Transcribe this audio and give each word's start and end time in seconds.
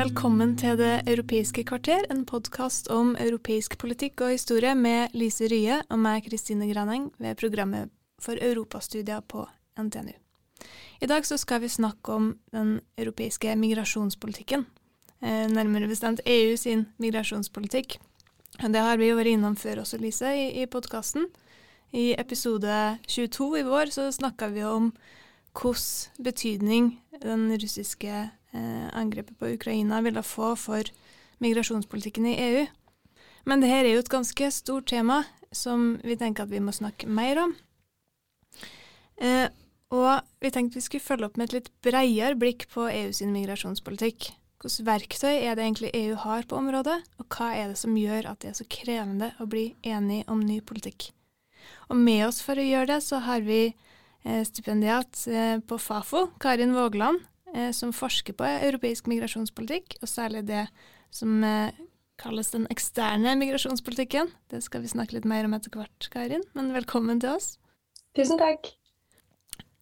Velkommen 0.00 0.54
til 0.56 0.78
Det 0.78 1.02
europeiske 1.06 1.64
kvarter, 1.68 2.06
en 2.10 2.22
podkast 2.24 2.86
om 2.88 3.10
europeisk 3.20 3.74
politikk 3.78 4.22
og 4.24 4.30
historie 4.32 4.70
med 4.74 5.12
Lise 5.12 5.44
Rye 5.50 5.82
og 5.90 5.98
meg, 6.00 6.22
Kristine 6.24 6.70
Graneng, 6.70 7.10
ved 7.18 7.36
programmet 7.36 7.90
for 8.16 8.40
europastudier 8.40 9.20
på 9.20 9.44
NTNU. 9.76 10.14
I 11.04 11.06
dag 11.10 11.26
skal 11.26 11.60
vi 11.60 11.68
snakke 11.68 12.12
om 12.12 12.38
den 12.52 12.80
europeiske 12.96 13.56
migrasjonspolitikken, 13.56 14.64
eh, 15.20 15.46
nærmere 15.52 15.88
bestemt 15.88 16.24
EU 16.24 16.56
sin 16.56 16.86
migrasjonspolitikk. 16.96 17.98
Det 18.56 18.80
har 18.80 18.96
vi 18.96 19.10
jo 19.10 19.20
vært 19.20 19.34
innom 19.36 19.56
før 19.56 19.84
også, 19.84 20.00
Lise, 20.00 20.32
i, 20.32 20.62
i 20.62 20.66
podkasten. 20.66 21.26
I 21.92 22.14
episode 22.18 22.98
22 23.06 23.58
i 23.58 23.62
vår 23.68 23.92
så 23.92 24.08
snakka 24.12 24.48
vi 24.48 24.64
om 24.64 24.92
hvilken 25.52 26.24
betydning 26.24 27.02
den 27.20 27.50
russiske 27.52 28.30
angrepet 28.52 29.38
på 29.38 29.52
Ukraina 29.54 30.00
ville 30.02 30.22
få 30.26 30.54
for 30.58 30.88
migrasjonspolitikken 31.38 32.26
i 32.26 32.36
EU. 32.48 32.64
Men 33.48 33.62
dette 33.62 33.78
er 33.80 33.94
jo 33.94 34.02
et 34.02 34.12
ganske 34.12 34.50
stort 34.52 34.90
tema 34.90 35.22
som 35.52 35.94
vi 36.04 36.16
tenker 36.18 36.44
at 36.44 36.52
vi 36.52 36.62
må 36.62 36.74
snakke 36.74 37.08
mer 37.10 37.40
om. 37.46 37.54
Eh, 39.20 39.48
og 39.90 40.22
vi 40.40 40.52
tenkte 40.54 40.78
vi 40.78 40.84
skulle 40.84 41.04
følge 41.04 41.28
opp 41.28 41.38
med 41.38 41.50
et 41.50 41.56
litt 41.58 41.70
bredere 41.84 42.36
blikk 42.38 42.68
på 42.72 42.86
EU 42.88 43.10
sin 43.16 43.32
migrasjonspolitikk. 43.34 44.30
Hvilke 44.60 44.84
verktøy 44.84 45.32
er 45.32 45.56
det 45.56 45.64
egentlig 45.64 45.90
EU 45.96 46.18
har 46.20 46.44
på 46.44 46.58
området, 46.58 46.98
og 47.16 47.32
hva 47.32 47.48
er 47.56 47.70
det 47.72 47.78
som 47.80 47.96
gjør 47.96 48.28
at 48.28 48.42
det 48.42 48.50
er 48.50 48.58
så 48.58 48.66
krevende 48.68 49.30
å 49.40 49.48
bli 49.48 49.70
enig 49.88 50.20
om 50.28 50.42
ny 50.44 50.60
politikk? 50.60 51.10
Og 51.88 51.96
med 51.96 52.26
oss 52.26 52.42
for 52.44 52.60
å 52.60 52.66
gjøre 52.66 52.90
det, 52.92 52.98
så 53.06 53.22
har 53.24 53.40
vi 53.46 53.62
eh, 53.70 54.42
stipendiat 54.44 55.24
eh, 55.32 55.56
på 55.64 55.80
Fafo, 55.80 56.26
Karin 56.44 56.76
Vågland, 56.76 57.24
eh, 57.54 57.70
som 57.76 57.94
forsker 57.96 58.36
på 58.38 58.48
europeisk 58.50 59.10
migrasjonspolitikk, 59.10 59.98
og 60.02 60.10
særlig 60.10 60.44
det 60.48 60.66
som 61.14 61.44
eh, 61.44 61.72
kalles 62.20 62.52
den 62.52 62.66
eksterne 62.72 63.36
migrasjonspolitikken. 63.40 64.30
Det 64.52 64.62
skal 64.64 64.84
vi 64.84 64.92
snakke 64.92 65.16
litt 65.16 65.28
mer 65.28 65.48
om 65.48 65.56
etter 65.56 65.72
hvert, 65.74 66.10
Karin, 66.12 66.44
men 66.58 66.74
velkommen 66.76 67.22
til 67.22 67.36
oss. 67.38 67.54
Tusen 68.16 68.40
takk. 68.40 68.72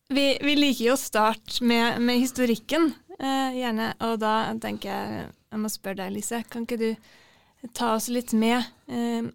Vi, 0.09 0.31
vi 0.41 0.55
liker 0.57 0.87
jo 0.87 0.95
å 0.97 1.01
starte 1.01 1.65
med, 1.69 1.99
med 2.01 2.23
historikken, 2.23 2.93
eh, 3.19 3.59
gjerne, 3.61 3.93
og 4.07 4.21
da 4.23 4.37
tenker 4.63 4.93
jeg 4.93 5.27
jeg 5.49 5.63
må 5.63 5.71
spørre 5.73 6.03
deg, 6.03 6.15
Lise. 6.17 6.43
Kan 6.53 6.67
ikke 6.67 6.79
du 6.81 7.69
ta 7.77 7.95
oss 7.97 8.09
litt 8.13 8.35
med 8.37 8.61
eh, 8.93 9.29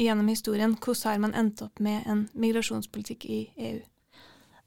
gjennom 0.00 0.30
historien? 0.32 0.76
Hvordan 0.80 1.12
har 1.12 1.22
man 1.26 1.36
endt 1.36 1.62
opp 1.66 1.82
med 1.84 2.06
en 2.08 2.26
migrasjonspolitikk 2.32 3.28
i 3.28 3.40
EU? 3.70 3.80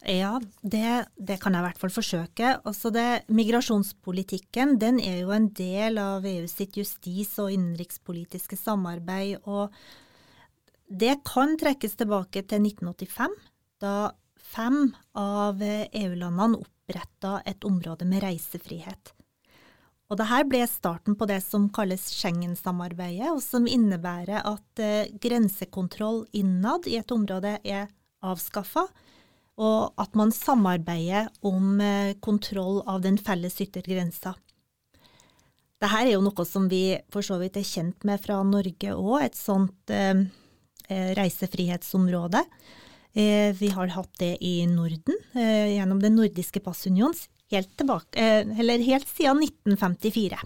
Ja, 0.02 0.40
det, 0.66 1.06
det 1.22 1.38
kan 1.44 1.54
jeg 1.54 1.62
i 1.62 1.68
hvert 1.68 1.82
fall 1.82 1.94
forsøke. 1.94 2.56
Altså 2.66 2.90
det, 2.94 3.24
migrasjonspolitikken 3.30 4.80
den 4.82 4.98
er 4.98 5.20
jo 5.22 5.34
en 5.36 5.52
del 5.54 6.00
av 6.02 6.26
EU 6.26 6.48
sitt 6.50 6.80
justis- 6.80 7.38
og 7.42 7.52
innenrikspolitiske 7.54 8.58
samarbeid. 8.58 9.46
Og 9.46 9.70
det 10.90 11.20
kan 11.28 11.54
trekkes 11.62 12.00
tilbake 12.02 12.42
til 12.50 12.66
1985, 12.66 13.38
da 13.82 13.96
fem 14.42 14.90
av 15.16 15.62
EU-landene 15.62 16.60
oppretta 16.66 17.38
et 17.46 17.64
område 17.64 18.08
med 18.10 18.26
reisefrihet. 18.26 19.14
Og 20.12 20.18
Dette 20.20 20.42
ble 20.50 20.66
starten 20.68 21.16
på 21.16 21.28
det 21.30 21.40
som 21.46 21.70
kalles 21.72 22.10
Schengen-samarbeidet, 22.18 23.30
og 23.32 23.40
som 23.46 23.70
innebærer 23.70 24.42
at 24.44 24.82
eh, 24.84 25.14
grensekontroll 25.24 26.26
innad 26.36 26.90
i 26.90 26.98
et 27.00 27.14
område 27.16 27.54
er 27.64 27.88
avskaffa, 28.20 28.90
og 29.62 30.02
at 30.02 30.16
man 30.18 30.34
samarbeider 30.34 31.30
om 31.46 31.82
eh, 31.84 32.16
kontroll 32.24 32.82
av 32.90 33.04
den 33.06 33.20
felles 33.22 33.60
yttergrensa. 33.62 34.34
Dette 35.82 35.98
er 35.98 36.12
jo 36.14 36.22
noe 36.26 36.46
som 36.46 36.68
vi 36.70 36.98
for 37.14 37.26
så 37.26 37.40
vidt 37.42 37.58
er 37.58 37.66
kjent 37.66 38.06
med 38.06 38.22
fra 38.22 38.42
Norge 38.46 38.94
òg, 38.94 39.18
et 39.26 39.38
sånt 39.38 39.94
eh, 39.94 40.26
reisefrihetsområde. 41.18 42.44
Eh, 43.14 43.52
vi 43.58 43.70
har 43.74 43.92
hatt 43.92 44.14
det 44.22 44.38
i 44.46 44.62
Norden 44.72 45.18
eh, 45.36 45.76
gjennom 45.76 46.00
Den 46.00 46.16
nordiske 46.16 46.62
passunion 46.64 47.14
helt, 47.52 47.74
tilbake, 47.78 48.16
eh, 48.16 48.48
helt 48.56 49.08
siden 49.10 49.44
1954. 49.44 50.40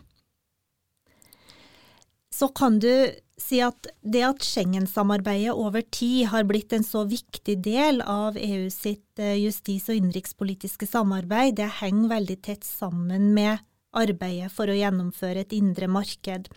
Så 2.36 2.50
kan 2.52 2.80
du 2.84 2.92
si 3.40 3.62
at 3.64 3.88
det 4.04 4.24
at 4.28 4.44
Schengen-samarbeidet 4.44 5.54
over 5.56 5.84
tid 5.94 6.26
har 6.32 6.48
blitt 6.48 6.74
en 6.76 6.84
så 6.84 7.06
viktig 7.08 7.58
del 7.64 8.02
av 8.02 8.36
EU 8.40 8.68
sitt 8.74 9.22
justis- 9.40 9.88
og 9.88 10.00
innenrikspolitiske 10.00 10.88
samarbeid, 10.90 11.56
det 11.60 11.70
henger 11.80 12.12
veldig 12.12 12.38
tett 12.44 12.68
sammen 12.68 13.32
med 13.36 13.64
arbeidet 13.96 14.52
for 14.52 14.68
å 14.68 14.76
gjennomføre 14.76 15.46
et 15.46 15.56
indre 15.56 15.88
marked. 15.92 16.50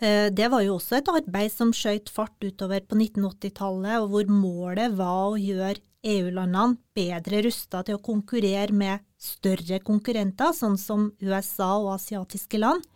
Det 0.00 0.46
var 0.48 0.62
jo 0.64 0.78
også 0.78 0.96
et 0.96 1.10
arbeid 1.12 1.52
som 1.52 1.74
skjøt 1.76 2.08
fart 2.10 2.38
utover 2.40 2.80
på 2.88 2.96
1980-tallet, 2.96 3.98
og 4.00 4.14
hvor 4.14 4.30
målet 4.32 4.94
var 4.96 5.34
å 5.34 5.38
gjøre 5.38 5.76
EU-landene 6.00 6.80
bedre 6.96 7.42
rusta 7.44 7.82
til 7.84 7.98
å 7.98 8.02
konkurrere 8.02 8.72
med 8.72 9.04
større 9.20 9.82
konkurrenter, 9.84 10.54
sånn 10.56 10.78
som 10.80 11.10
USA 11.20 11.74
og 11.76 11.92
asiatiske 11.98 12.62
land. 12.62 12.86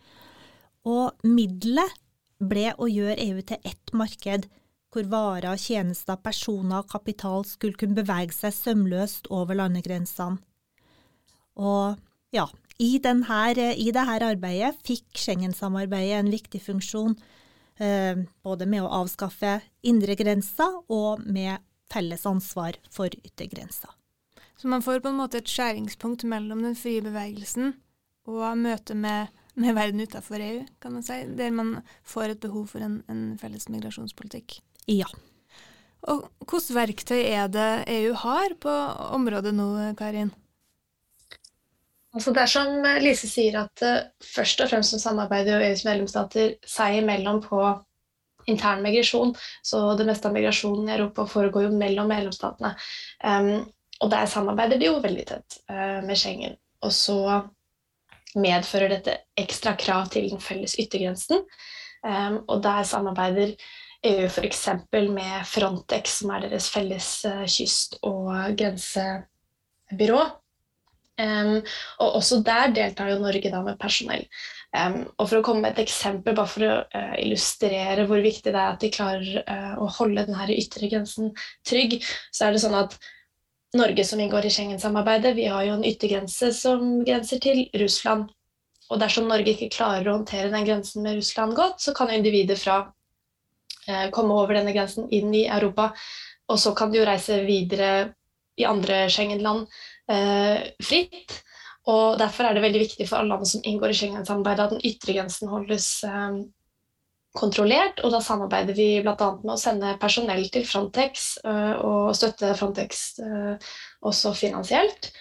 Og 0.85 1.25
middelet 1.25 1.95
ble 2.37 2.69
å 2.77 2.87
gjøre 2.89 3.17
EU 3.25 3.41
til 3.41 3.61
ett 3.65 3.93
marked, 3.93 4.47
hvor 4.93 5.07
varer, 5.11 5.57
tjenester, 5.59 6.19
personer 6.23 6.83
og 6.83 6.91
kapital 6.91 7.43
skulle 7.47 7.75
kunne 7.79 7.97
bevege 7.97 8.35
seg 8.35 8.53
sømløst 8.55 9.27
over 9.33 9.57
landegrensene. 9.59 10.39
Og 11.55 11.97
ja, 12.35 12.45
i, 12.77 12.97
denne, 13.03 13.41
i 13.75 13.89
dette 13.95 14.27
arbeidet 14.27 14.75
fikk 14.87 15.19
Schengen-samarbeidet 15.19 16.19
en 16.19 16.31
viktig 16.31 16.61
funksjon, 16.63 17.15
eh, 17.79 18.23
både 18.43 18.67
med 18.67 18.83
å 18.83 18.91
avskaffe 19.03 19.59
indre 19.87 20.17
grenser 20.19 20.81
og 20.91 21.23
med 21.23 21.63
felles 21.91 22.25
ansvar 22.27 22.79
for 22.91 23.11
yttergrensa. 23.23 23.91
Så 24.55 24.67
man 24.71 24.83
får 24.83 25.01
på 25.03 25.11
en 25.11 25.19
måte 25.19 25.39
et 25.41 25.51
skjæringspunkt 25.51 26.23
mellom 26.27 26.63
den 26.63 26.75
frie 26.79 27.03
bevegelsen 27.03 27.75
og 28.31 28.45
møtet 28.57 28.97
med, 28.97 29.31
med 29.55 29.75
verden 29.77 30.03
utenfor 30.03 30.41
EU, 30.43 30.63
kan 30.83 30.95
man 30.97 31.05
si, 31.05 31.21
der 31.37 31.53
man 31.55 31.77
får 32.03 32.35
et 32.35 32.43
behov 32.43 32.67
for 32.73 32.83
en, 32.83 32.99
en 33.11 33.23
felles 33.39 33.69
migrasjonspolitikk. 33.71 34.59
Ja. 34.91 35.07
Og 36.11 36.27
hvilke 36.45 36.75
verktøy 36.75 37.21
er 37.23 37.47
det 37.49 37.69
EU 37.89 38.13
har 38.25 38.53
på 38.61 38.73
området 39.15 39.55
nå, 39.55 39.69
Karin? 39.97 40.33
Altså 42.15 42.31
det 42.31 42.45
er 42.45 42.51
som 42.51 42.85
Lise 43.03 43.27
sier, 43.27 43.57
at 43.65 43.83
uh, 43.83 44.05
først 44.23 44.61
og 44.63 44.71
fremst 44.71 44.95
samarbeider 45.01 45.57
jo 45.57 45.71
EUs 45.71 45.83
medlemsstater 45.87 46.55
seg 46.69 47.01
imellom 47.01 47.41
på 47.43 47.59
intern 48.51 48.83
migrasjon. 48.85 49.33
Så 49.65 49.81
det 49.99 50.05
meste 50.07 50.29
av 50.29 50.35
migrasjonen 50.37 50.87
i 50.87 50.95
Europa 50.95 51.25
foregår 51.27 51.67
jo 51.67 51.73
mellom 51.75 52.07
medlemsstatene. 52.13 52.75
Um, 53.25 53.65
og 54.03 54.11
der 54.13 54.29
samarbeider 54.31 54.79
de 54.79 54.87
jo 54.87 55.01
veldig 55.03 55.25
tett 55.27 55.59
uh, 55.71 55.99
med 56.05 56.15
Schengen. 56.19 56.55
Og 56.85 56.93
så 56.95 57.19
medfører 58.35 58.95
dette 58.97 59.17
ekstra 59.39 59.75
krav 59.79 60.09
til 60.13 60.29
den 60.31 60.43
felles 60.43 60.77
yttergrensen. 60.81 61.43
Um, 62.05 62.41
og 62.51 62.61
der 62.63 62.85
samarbeider 62.85 63.55
EU 64.05 64.27
f.eks. 64.29 64.67
med 64.93 65.45
Frontex, 65.49 66.19
som 66.19 66.33
er 66.35 66.45
deres 66.45 66.69
felles 66.69 67.09
uh, 67.25 67.45
kyst- 67.49 67.97
og 68.05 68.57
grensebyrå. 68.59 70.25
Um, 71.15 71.61
og 72.03 72.17
også 72.19 72.41
der 72.43 72.73
deltar 72.75 73.09
jo 73.13 73.21
Norge 73.23 73.49
da 73.51 73.61
med 73.63 73.79
personell. 73.79 74.25
Um, 74.75 75.05
og 75.15 75.29
For 75.29 75.39
å 75.39 75.45
komme 75.45 75.63
med 75.63 75.75
et 75.77 75.85
eksempel, 75.85 76.35
bare 76.35 76.51
for 76.51 76.67
å 76.67 76.73
uh, 76.83 77.15
illustrere 77.21 78.05
hvor 78.09 78.19
viktig 78.23 78.51
det 78.51 78.59
er 78.59 78.73
at 78.73 78.83
de 78.83 78.91
klarer 78.93 79.43
uh, 79.47 79.75
å 79.79 79.87
holde 79.97 80.27
denne 80.27 80.49
ytre 80.57 80.91
grensen 80.91 81.31
trygg, 81.67 82.01
så 82.35 82.49
er 82.49 82.55
det 82.55 82.63
sånn 82.65 82.75
at 82.77 82.97
Norge 83.75 84.05
som 84.07 84.19
inngår 84.19 84.47
i 84.47 84.51
Schengen-samarbeidet, 84.53 85.35
vi 85.37 85.47
har 85.51 85.65
jo 85.67 85.75
en 85.75 85.85
yttergrense 85.85 86.51
som 86.55 87.03
grenser 87.05 87.41
til 87.43 87.65
Russland. 87.81 88.29
Og 88.89 89.01
dersom 89.01 89.27
Norge 89.29 89.55
ikke 89.55 89.71
klarer 89.73 90.07
å 90.07 90.19
håndtere 90.19 90.51
den 90.53 90.67
grensen 90.67 91.05
med 91.05 91.17
Russland 91.19 91.55
godt, 91.57 91.81
så 91.81 91.93
kan 91.97 92.13
individer 92.13 92.59
fra 92.59 92.77
eh, 93.87 94.09
komme 94.13 94.37
over 94.37 94.57
denne 94.59 94.75
grensen 94.75 95.09
inn 95.13 95.33
i 95.33 95.47
Europa, 95.49 95.89
og 96.45 96.61
så 96.61 96.75
kan 96.77 96.93
de 96.93 97.01
jo 97.01 97.07
reise 97.07 97.41
videre 97.47 97.91
i 98.55 98.67
andre 98.69 99.05
Schengen-land 99.11 99.65
fritt. 100.85 101.33
Og 101.89 102.19
Derfor 102.21 102.45
er 102.45 102.53
det 102.53 102.61
veldig 102.61 102.81
viktig 102.83 103.07
for 103.09 103.17
alle 103.17 103.33
land 103.33 103.49
som 103.49 103.63
inngår 103.65 103.91
i 103.91 103.97
Schengen-samarbeidet 103.97 104.67
at 104.67 104.75
den 104.75 104.85
ytre 104.85 105.15
grensen 105.17 105.49
holdes 105.49 105.89
kontrollert. 107.35 108.01
Og 108.03 108.13
da 108.13 108.21
samarbeider 108.23 108.77
vi 108.77 108.89
bl.a. 109.03 109.29
med 109.43 109.53
å 109.55 109.59
sende 109.59 109.95
personell 110.01 110.47
til 110.53 110.65
Frontex 110.67 111.37
og 111.45 112.13
støtte 112.17 112.53
Frontex 112.59 113.05
også 114.05 114.33
finansielt. 114.37 115.11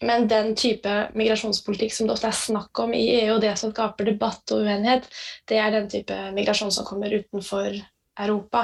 Men 0.00 0.28
den 0.30 0.54
type 0.56 0.92
migrasjonspolitikk 1.12 1.92
som 1.92 2.08
det 2.08 2.14
ofte 2.14 2.30
er 2.30 2.38
snakk 2.38 2.80
om 2.80 2.94
i 2.96 3.02
EU, 3.18 3.34
og 3.34 3.42
det 3.44 3.52
som 3.60 3.72
skaper 3.74 4.08
debatt 4.08 4.54
og 4.54 4.64
uenighet, 4.64 5.04
det 5.50 5.58
er 5.60 5.74
den 5.74 5.90
type 5.92 6.16
migrasjon 6.36 6.72
som 6.72 6.86
kommer 6.88 7.12
utenfor 7.12 7.76
Europa. 8.16 8.62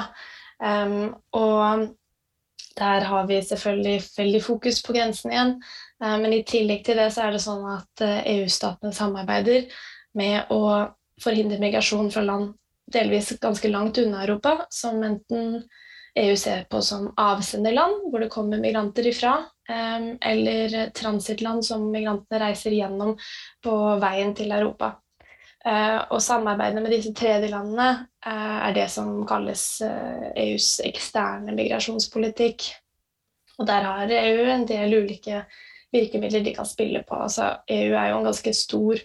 Og 1.37 1.87
der 2.77 3.05
har 3.09 3.27
vi 3.29 3.37
selvfølgelig 3.41 4.01
veldig 4.17 4.41
fokus 4.45 4.81
på 4.85 4.93
grensen 4.97 5.33
igjen. 5.33 5.53
Men 6.01 6.33
i 6.33 6.43
tillegg 6.45 6.83
til 6.85 6.97
det 7.01 7.11
så 7.13 7.27
er 7.27 7.37
det 7.37 7.43
sånn 7.45 7.65
at 7.69 8.05
EU-statene 8.07 8.93
samarbeider 8.93 9.69
med 10.17 10.49
å 10.53 10.61
forhindre 11.23 11.59
migrasjon 11.61 12.11
fra 12.13 12.23
land 12.25 12.53
delvis 12.93 13.33
ganske 13.43 13.67
langt 13.67 13.97
unna 13.97 14.23
Europa, 14.23 14.65
som 14.69 15.03
enten 15.03 15.63
EU 16.17 16.35
ser 16.39 16.63
på 16.71 16.81
som 16.81 17.09
avsenderland, 17.19 18.07
hvor 18.09 18.23
det 18.23 18.29
kommer 18.33 18.61
migranter 18.63 19.07
ifra, 19.07 19.33
eller 20.21 20.89
transittland 20.95 21.65
som 21.65 21.83
migrantene 21.91 22.39
reiser 22.41 22.73
gjennom 22.73 23.17
på 23.63 23.75
veien 24.01 24.31
til 24.37 24.55
Europa. 24.55 24.95
Eh, 25.67 25.99
og 26.13 26.21
samarbeidet 26.23 26.81
med 26.83 26.93
disse 26.93 27.11
tredjelandene 27.17 27.87
eh, 28.23 28.57
er 28.69 28.75
det 28.75 28.85
som 28.93 29.09
kalles 29.27 29.63
EUs 29.81 30.67
eh, 30.79 30.85
e 30.85 30.91
eksterne 30.91 31.55
migrasjonspolitikk. 31.57 32.69
Og 33.57 33.67
der 33.67 33.87
har 33.89 34.13
EU 34.13 34.45
en 34.53 34.67
del 34.69 34.93
ulike 35.01 35.41
virkemidler 35.91 36.45
de 36.45 36.53
kan 36.55 36.67
spille 36.69 37.01
på. 37.07 37.17
Altså, 37.25 37.55
EU 37.67 37.97
er 37.97 38.11
jo 38.11 38.19
en 38.19 38.29
ganske 38.29 38.53
stor 38.53 39.01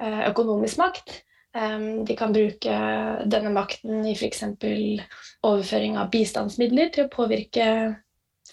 økonomisk 0.00 0.78
makt. 0.80 1.10
De 1.50 2.14
kan 2.14 2.30
bruke 2.30 2.74
denne 3.26 3.50
makten 3.50 4.04
i 4.06 4.12
f.eks. 4.14 4.44
overføring 5.42 5.96
av 5.98 6.12
bistandsmidler 6.12 6.92
til 6.94 7.08
å 7.08 7.10
påvirke 7.10 7.64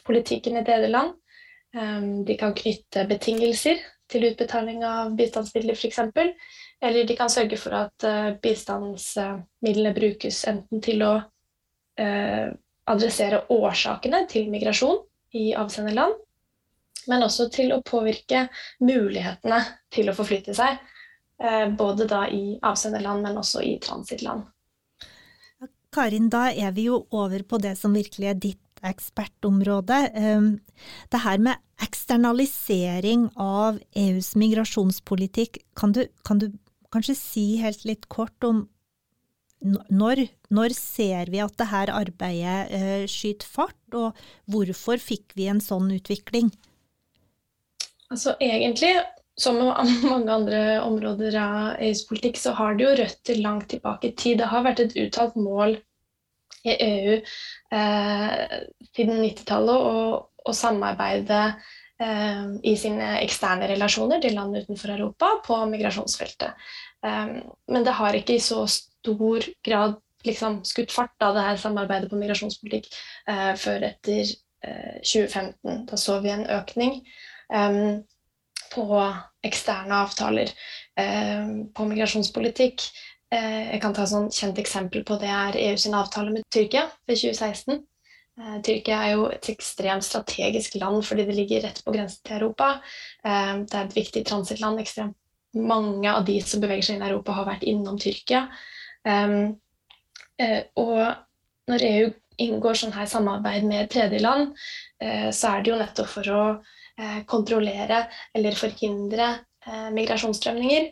politikken 0.07 0.57
i 0.57 0.63
tredjeland. 0.65 1.13
De 2.25 2.37
kan 2.39 2.55
knytte 2.57 3.05
betingelser 3.05 3.83
til 4.09 4.25
utbetaling 4.31 4.81
av 4.87 5.13
bistandsmidler 5.19 5.77
f.eks. 5.77 5.99
Eller 6.81 7.07
de 7.09 7.15
kan 7.17 7.29
sørge 7.29 7.57
for 7.57 7.73
at 7.73 8.05
eh, 8.05 8.35
bistandsmidlene 8.41 9.93
brukes 9.97 10.43
enten 10.49 10.81
til 10.85 11.01
å 11.05 11.13
eh, 11.97 12.51
adressere 12.87 13.43
årsakene 13.53 14.25
til 14.29 14.51
migrasjon 14.53 14.99
i 15.37 15.49
avsenderland, 15.57 16.13
men 17.09 17.25
også 17.25 17.49
til 17.53 17.73
å 17.73 17.81
påvirke 17.85 18.45
mulighetene 18.83 19.59
til 19.93 20.11
å 20.11 20.15
forflytte 20.15 20.55
seg. 20.57 20.77
Eh, 21.37 21.69
både 21.69 22.07
da 22.09 22.23
i 22.29 22.57
avsenderland, 22.65 23.21
men 23.21 23.37
også 23.37 23.61
i 23.61 23.75
transittland. 23.81 24.47
Karin, 25.93 26.29
da 26.33 26.49
er 26.51 26.73
vi 26.75 26.87
jo 26.89 27.03
over 27.15 27.43
på 27.47 27.59
det 27.61 27.75
som 27.77 27.93
virkelig 27.95 28.31
er 28.31 28.39
ditt 28.41 28.63
ekspertområde. 28.85 29.97
Ehm, 30.17 30.49
det 31.13 31.21
her 31.23 31.37
med 31.41 31.61
eksternalisering 31.81 33.29
av 33.37 33.79
EUs 33.95 34.35
migrasjonspolitikk, 34.35 35.61
kan 35.77 35.93
du, 35.93 36.05
kan 36.25 36.41
du 36.41 36.51
kanskje 36.93 37.15
si 37.17 37.45
helt 37.61 37.85
litt 37.85 38.09
kort 38.09 38.43
om 38.43 38.67
når, 39.89 40.27
når 40.53 40.73
ser 40.77 41.31
vi 41.33 41.41
at 41.41 41.55
dette 41.57 41.93
arbeidet 41.93 42.73
eh, 42.77 43.05
skyter 43.09 43.47
fart, 43.49 43.79
og 43.93 44.17
hvorfor 44.45 45.01
fikk 45.01 45.33
vi 45.37 45.47
en 45.49 45.61
sånn 45.63 45.89
utvikling? 45.95 46.51
Altså 48.13 48.35
egentlig, 48.39 48.93
som 49.39 49.59
mange 50.11 50.33
andre 50.33 50.61
områder 50.85 51.37
av 51.41 51.83
EUs 51.83 52.05
politikk, 52.09 52.39
så 52.41 52.55
har 52.57 52.77
det 52.77 52.87
jo 52.87 52.95
røtter 53.01 53.41
langt 53.43 53.69
tilbake 53.73 54.11
i 54.11 54.15
tid. 54.15 54.41
Det 54.41 54.51
har 54.51 54.65
vært 54.65 54.83
et 54.85 54.97
uttalt 55.05 55.37
mål 55.39 55.77
i 56.67 56.73
EU 56.73 57.13
eh, 57.17 58.55
siden 58.95 59.21
90-tallet 59.21 60.47
å 60.47 60.55
samarbeide 60.55 61.41
eh, 62.01 62.43
i 62.67 62.73
sine 62.79 63.13
eksterne 63.21 63.69
relasjoner 63.71 64.23
til 64.23 64.35
land 64.35 64.57
utenfor 64.57 64.95
Europa 64.95 65.31
på 65.45 65.61
migrasjonsfeltet. 65.71 66.67
Eh, 67.05 67.37
men 67.71 67.87
det 67.87 67.95
har 67.99 68.17
ikke 68.17 68.35
i 68.35 68.43
så 68.43 68.65
stor 68.71 69.47
grad 69.63 69.95
liksom, 70.27 70.61
skutt 70.67 70.91
fart 70.91 71.23
av 71.23 71.37
det 71.37 71.45
her 71.45 71.61
samarbeidet 71.61 72.09
på 72.11 72.19
migrasjonspolitikk 72.19 72.89
eh, 73.29 73.53
før 73.59 73.89
etter 73.91 74.35
2015. 74.67 75.53
Eh, 75.71 75.81
da 75.87 75.99
så 75.99 76.19
vi 76.23 76.33
en 76.33 76.47
økning 76.57 76.99
eh, 77.53 77.81
på 78.73 78.87
eksterne 79.47 80.03
avtaler 80.03 80.51
på 80.97 81.85
migrasjonspolitikk. 81.85 82.81
Eh, 83.33 83.73
jeg 83.73 83.81
kan 83.83 83.93
ta 83.95 84.05
et 84.05 84.11
sånn 84.13 84.29
kjent 84.31 84.59
eksempel 84.61 85.03
på 85.07 85.17
det 85.19 85.27
er 85.27 85.57
EU 85.59 85.77
sin 85.79 85.95
avtale 85.97 86.31
med 86.31 86.45
Tyrkia 86.53 86.85
for 86.87 87.11
2016. 87.11 87.81
Eh, 88.39 88.57
Tyrkia 88.63 88.99
er 89.03 89.15
jo 89.17 89.25
et 89.33 89.49
ekstremt 89.51 90.05
strategisk 90.07 90.77
land 90.79 91.03
fordi 91.03 91.25
det 91.27 91.35
ligger 91.35 91.65
rett 91.67 91.81
på 91.83 91.95
grensen 91.95 92.21
til 92.23 92.37
Europa. 92.37 92.77
Eh, 93.25 93.53
det 93.65 93.75
er 93.75 93.83
et 93.83 93.97
viktig 93.97 94.23
transittland. 94.29 94.79
Ekstremt 94.83 95.17
mange 95.57 96.07
av 96.11 96.23
de 96.27 96.37
som 96.45 96.63
beveger 96.63 96.85
seg 96.85 96.97
inn 96.97 97.03
i 97.03 97.09
Europa, 97.09 97.35
har 97.35 97.49
vært 97.49 97.67
innom 97.67 97.97
Tyrkia. 97.99 98.45
Og 100.77 100.99
når 101.71 101.85
EU 101.87 102.09
inngår 102.43 102.77
sånn 102.77 102.93
her 102.93 103.07
samarbeid 103.09 103.65
med 103.65 103.89
tredjeland, 103.89 104.51
så 104.99 105.53
er 105.53 105.63
det 105.63 105.71
jo 105.71 105.79
nettopp 105.79 106.11
for 106.11 106.29
å 106.29 106.41
kontrollere 107.29 107.99
eller 108.33 108.55
forhindre 108.57 109.27
migrasjonsstrømninger. 109.93 110.87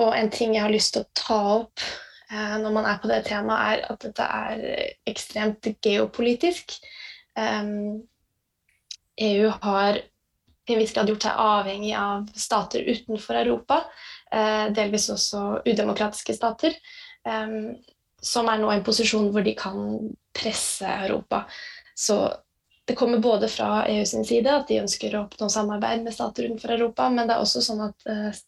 Og 0.00 0.16
en 0.18 0.30
ting 0.32 0.54
jeg 0.56 0.64
har 0.64 0.72
lyst 0.74 0.94
til 0.96 1.04
å 1.04 1.10
ta 1.18 1.38
opp 1.60 1.82
eh, 1.82 2.56
når 2.62 2.74
man 2.74 2.88
er 2.90 2.98
på 3.02 3.10
det 3.10 3.20
temaet, 3.28 3.84
er 3.84 3.92
at 3.92 4.06
dette 4.08 4.26
er 4.26 4.64
ekstremt 5.10 5.68
geopolitisk. 5.84 6.76
EU 9.14 9.50
har 9.62 10.00
til 10.64 10.74
en 10.74 10.80
viss 10.80 10.94
grad 10.96 11.10
gjort 11.10 11.26
seg 11.26 11.40
avhengig 11.44 11.92
av 11.98 12.28
stater 12.40 12.86
utenfor 12.88 13.38
Europa, 13.42 13.82
eh, 14.32 14.66
delvis 14.74 15.10
også 15.14 15.40
udemokratiske 15.66 16.34
stater, 16.36 16.78
som 18.24 18.48
er 18.48 18.58
nå 18.60 18.68
i 18.68 18.76
en 18.78 18.84
posisjon 18.84 19.30
hvor 19.32 19.44
de 19.44 19.54
kan 19.56 19.78
presse 20.36 20.88
Europa. 21.06 21.44
Så 21.96 22.18
det 22.84 22.94
kommer 22.94 23.18
både 23.18 23.48
fra 23.48 23.86
EU 23.88 24.04
sin 24.06 24.24
side 24.24 24.50
at 24.52 24.68
de 24.68 24.82
ønsker 24.82 25.14
å 25.16 25.24
oppnå 25.24 25.48
samarbeid 25.48 26.04
med 26.04 26.14
stater 26.14 26.48
utenfor 26.48 26.74
Europa, 26.76 27.08
men 27.10 27.28
det 27.28 27.36
er 27.36 27.44
også 27.44 27.62
sånn 27.64 27.80
at 27.86 28.08
eh, 28.10 28.40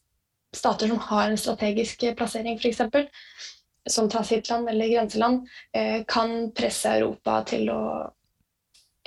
stater 0.55 0.91
som 0.91 0.99
har 1.09 1.31
en 1.31 1.39
strategisk 1.41 2.05
plassering, 2.17 2.59
f.eks., 2.61 3.09
som 3.89 4.09
transittland 4.11 4.69
eller 4.69 4.91
grenseland, 4.91 5.47
eh, 5.73 6.03
kan 6.07 6.51
presse 6.53 6.91
Europa 6.99 7.39
til 7.49 7.71
å 7.73 7.81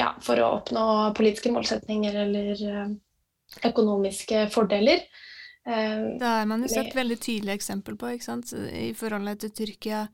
ja, 0.01 0.15
for 0.25 0.41
å 0.41 0.49
oppnå 0.57 0.85
politiske 1.15 1.53
målsetninger 1.53 2.17
eller 2.25 2.63
eh, 2.67 2.95
økonomiske 3.69 4.47
fordeler. 4.51 5.05
Det 5.61 6.25
har 6.25 6.47
man 6.49 6.65
jo 6.65 6.71
sett 6.73 6.95
veldig 6.97 7.19
tydelig 7.21 7.53
eksempel 7.59 7.95
på 8.01 8.15
i 8.17 8.87
forholdet 8.97 9.43
til 9.45 9.53
Tyrkia. 9.59 10.07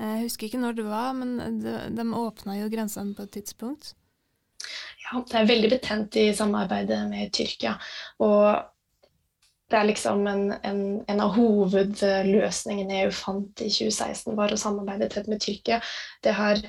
Jeg 0.00 0.22
husker 0.22 0.48
ikke 0.48 0.62
når 0.62 0.78
det 0.78 0.86
var, 0.88 1.12
men 1.14 1.60
de, 1.60 1.74
de 1.92 2.06
åpna 2.16 2.56
jo 2.56 2.70
grensene 2.72 3.12
på 3.14 3.26
et 3.26 3.34
tidspunkt. 3.36 3.92
Ja, 5.08 5.22
det 5.24 5.38
er 5.38 5.48
veldig 5.48 5.70
betent 5.72 6.16
i 6.20 6.26
samarbeidet 6.36 6.98
med 7.08 7.32
Tyrkia. 7.32 7.78
Og 8.24 8.58
det 9.68 9.76
er 9.76 9.88
liksom 9.88 10.26
en, 10.28 10.44
en, 10.64 10.82
en, 11.04 11.20
av 11.20 11.34
hovedløsningene 11.36 13.02
EU 13.04 13.10
fant 13.12 13.64
i 13.64 13.68
2016, 13.72 14.36
var 14.36 14.52
å 14.52 14.60
samarbeide 14.60 15.10
tett 15.12 15.28
med 15.28 15.42
Tyrkia. 15.44 15.80
Det 16.24 16.32
har 16.36 16.60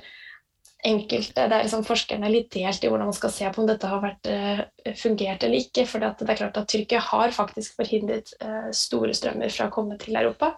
enkelte, 0.88 1.48
det 1.51 1.55
er 1.55 1.65
liksom 1.65 1.84
Forskerne 1.88 2.27
er 2.27 2.34
litt 2.34 2.51
delt 2.55 2.84
i 2.84 2.91
hvordan 2.91 3.10
man 3.12 3.15
skal 3.15 3.34
se 3.36 3.48
på 3.51 3.63
om 3.63 3.67
dette 3.67 3.88
har 3.91 4.03
vært, 4.03 4.29
uh, 4.31 4.93
fungert 5.00 5.43
eller 5.43 5.63
ikke. 5.63 5.88
For 5.88 6.03
det 6.03 6.27
er 6.27 6.41
klart 6.43 6.60
at 6.60 6.69
Tyrkia 6.72 7.03
har 7.10 7.36
faktisk 7.36 7.79
forhindret 7.79 8.31
uh, 8.43 8.69
store 8.75 9.15
strømmer 9.15 9.51
fra 9.51 9.67
å 9.67 9.75
komme 9.75 10.00
til 10.00 10.19
Europa. 10.19 10.55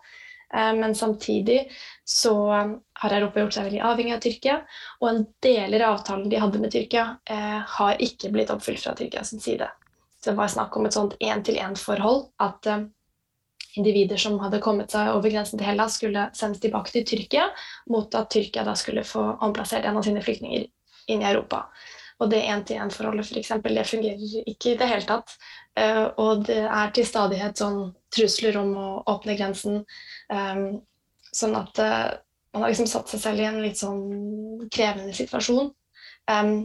Uh, 0.53 0.71
men 0.77 0.95
samtidig 0.97 1.65
så 2.07 2.35
har 3.01 3.17
Europa 3.17 3.43
gjort 3.43 3.55
seg 3.55 3.69
veldig 3.69 3.83
avhengig 3.87 4.15
av 4.15 4.23
Tyrkia. 4.23 4.57
Og 4.99 5.11
en 5.11 5.21
deler 5.43 5.85
av 5.87 5.99
avtalen 5.99 6.29
de 6.31 6.41
hadde 6.41 6.59
med 6.61 6.73
Tyrkia, 6.73 7.05
har 7.77 8.01
ikke 8.03 8.33
blitt 8.33 8.51
oppfylt 8.53 8.83
fra 8.83 8.93
Tyrkias 8.97 9.31
side 9.41 9.69
det 10.25 10.31
var 10.31 10.47
snakk 10.47 10.75
om 10.77 10.85
et 10.85 10.95
sånt 10.95 11.15
én-til-én-forhold. 11.19 12.27
At 12.43 12.67
uh, 12.69 12.83
individer 13.79 14.19
som 14.21 14.39
hadde 14.43 14.61
kommet 14.63 14.93
seg 14.93 15.13
over 15.15 15.33
grensen 15.33 15.59
til 15.59 15.67
Hellas, 15.67 15.97
skulle 15.97 16.27
sendes 16.37 16.61
tilbake 16.63 16.93
til 16.93 17.07
Tyrkia, 17.07 17.47
mot 17.91 18.13
at 18.17 18.29
Tyrkia 18.33 18.65
da 18.67 18.75
skulle 18.77 19.05
få 19.07 19.23
omplassert 19.41 19.87
en 19.87 19.97
av 19.97 20.05
sine 20.05 20.23
flyktninger 20.23 20.67
inn 21.11 21.23
i 21.23 21.29
Europa. 21.31 21.65
Og 22.21 22.29
det 22.29 22.43
én-til-én-forholdet 22.45 23.25
f.eks., 23.25 23.55
det 23.65 23.87
fungerer 23.89 24.49
ikke 24.51 24.73
i 24.73 24.77
det 24.77 24.89
hele 24.91 25.07
tatt. 25.09 25.33
Uh, 25.73 26.07
og 26.21 26.45
det 26.45 26.61
er 26.67 26.93
til 26.93 27.07
stadighet 27.07 27.57
sånn 27.57 27.81
trusler 28.13 28.59
om 28.61 28.75
å 28.77 28.87
åpne 29.09 29.37
grensen. 29.39 29.81
Um, 30.29 30.81
sånn 31.33 31.57
at 31.57 31.81
uh, 31.81 32.11
man 32.53 32.65
har 32.65 32.73
liksom 32.73 32.89
satt 32.91 33.11
seg 33.11 33.23
selv 33.23 33.41
i 33.41 33.47
en 33.47 33.61
litt 33.63 33.79
sånn 33.79 34.67
krevende 34.71 35.15
situasjon. 35.15 35.71
Um, 36.29 36.55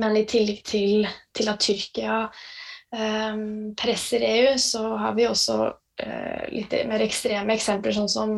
men 0.00 0.18
i 0.18 0.26
tillegg 0.28 0.62
til, 0.66 1.06
til 1.36 1.50
at 1.52 1.62
Tyrkia 1.62 2.20
um, 2.26 3.74
presser 3.78 4.24
EU, 4.26 4.54
så 4.60 4.82
har 5.00 5.14
vi 5.16 5.28
også 5.28 5.58
uh, 5.68 6.42
litt 6.52 6.74
mer 6.88 7.04
ekstreme 7.04 7.54
eksempler, 7.56 7.94
sånn 7.96 8.10
som 8.10 8.34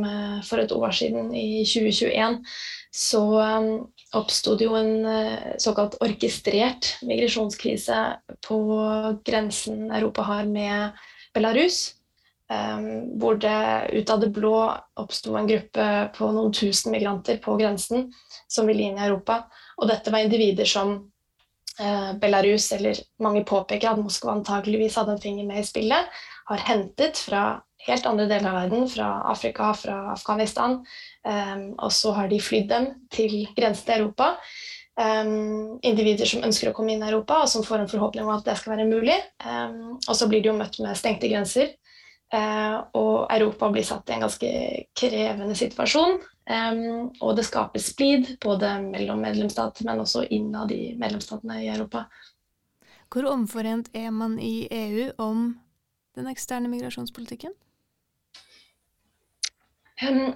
for 0.47 0.63
et 0.63 0.75
år 0.75 0.95
siden, 0.95 1.33
i 1.35 1.65
2021, 1.65 2.43
så 2.99 3.23
um, 3.39 3.69
oppsto 4.19 4.57
det 4.59 4.67
jo 4.67 4.75
en 4.75 5.07
uh, 5.07 5.53
såkalt 5.63 5.95
orkestrert 6.03 6.97
migrasjonskrise 7.07 8.01
på 8.47 8.59
grensen 9.27 9.93
Europa 9.93 10.25
har 10.27 10.51
med 10.51 10.99
Belarus. 11.37 11.95
Um, 12.49 13.21
hvor 13.21 13.37
det 13.37 13.91
ut 13.93 14.11
av 14.11 14.23
det 14.23 14.31
blå 14.33 14.57
oppsto 14.97 15.37
en 15.37 15.47
gruppe 15.47 15.87
på 16.17 16.31
noen 16.33 16.55
tusen 16.57 16.95
migranter 16.95 17.37
på 17.45 17.59
grensen 17.61 18.09
som 18.49 18.67
ville 18.67 18.89
inn 18.89 18.99
i 18.99 19.05
Europa. 19.05 19.43
Og 19.79 19.91
dette 19.91 20.11
var 20.11 20.25
individer 20.25 20.67
som 20.67 20.95
eh, 21.79 22.13
Belarus, 22.19 22.71
eller 22.73 22.99
mange 23.23 23.45
påpeker 23.47 23.93
at 23.93 24.01
Moskva 24.01 24.35
antakeligvis 24.35 24.97
hadde 24.99 25.15
en 25.15 25.23
finger 25.23 25.47
med 25.47 25.63
i 25.63 25.69
spillet, 25.69 26.09
har 26.49 26.65
hentet 26.71 27.21
fra 27.21 27.45
helt 27.87 28.07
andre 28.07 28.27
deler 28.27 28.51
av 28.51 28.57
verden, 28.63 28.89
fra 28.91 29.09
Afrika, 29.31 29.73
fra 29.75 29.99
Afghanistan. 30.13 30.81
Um, 31.23 31.71
og 31.79 31.93
så 31.95 32.13
har 32.17 32.31
de 32.31 32.41
flydd 32.43 32.69
dem 32.73 32.89
til 33.15 33.41
grensen 33.57 33.87
til 33.87 34.03
Europa. 34.03 34.33
Um, 34.99 35.79
individer 35.87 36.27
som 36.27 36.43
ønsker 36.47 36.71
å 36.71 36.75
komme 36.75 36.95
inn 36.95 37.05
i 37.05 37.11
Europa, 37.11 37.43
og 37.45 37.51
som 37.51 37.67
får 37.67 37.85
en 37.85 37.91
forhåpning 37.91 38.27
om 38.27 38.35
at 38.35 38.49
det 38.49 38.57
skal 38.59 38.75
være 38.75 38.89
mulig. 38.91 39.19
Um, 39.45 39.99
og 40.01 40.17
så 40.19 40.27
blir 40.31 40.43
de 40.43 40.51
jo 40.51 40.57
møtt 40.59 40.81
med 40.83 40.99
stengte 40.99 41.31
grenser. 41.31 41.77
Uh, 42.35 42.83
og 42.99 43.31
Europa 43.33 43.71
blir 43.73 43.87
satt 43.87 44.11
i 44.11 44.17
en 44.17 44.27
ganske 44.27 44.51
krevende 44.99 45.57
situasjon. 45.57 46.19
Og 46.49 47.33
det 47.37 47.43
skaper 47.45 47.83
splid 47.85 48.31
både 48.41 48.71
mellom 48.81 49.19
medlemsstater, 49.21 49.85
men 49.85 50.01
også 50.01 50.23
innad 50.33 50.71
i 50.73 50.95
medlemsstatene 50.97 51.59
i 51.61 51.67
Europa. 51.69 52.07
Hvor 53.13 53.29
omforent 53.29 53.91
er 53.93 54.09
man 54.17 54.39
i 54.41 54.65
EU 54.73 55.11
om 55.21 55.51
den 56.17 56.31
eksterne 56.33 56.71
migrasjonspolitikken? 56.73 57.53
Um, 60.03 60.33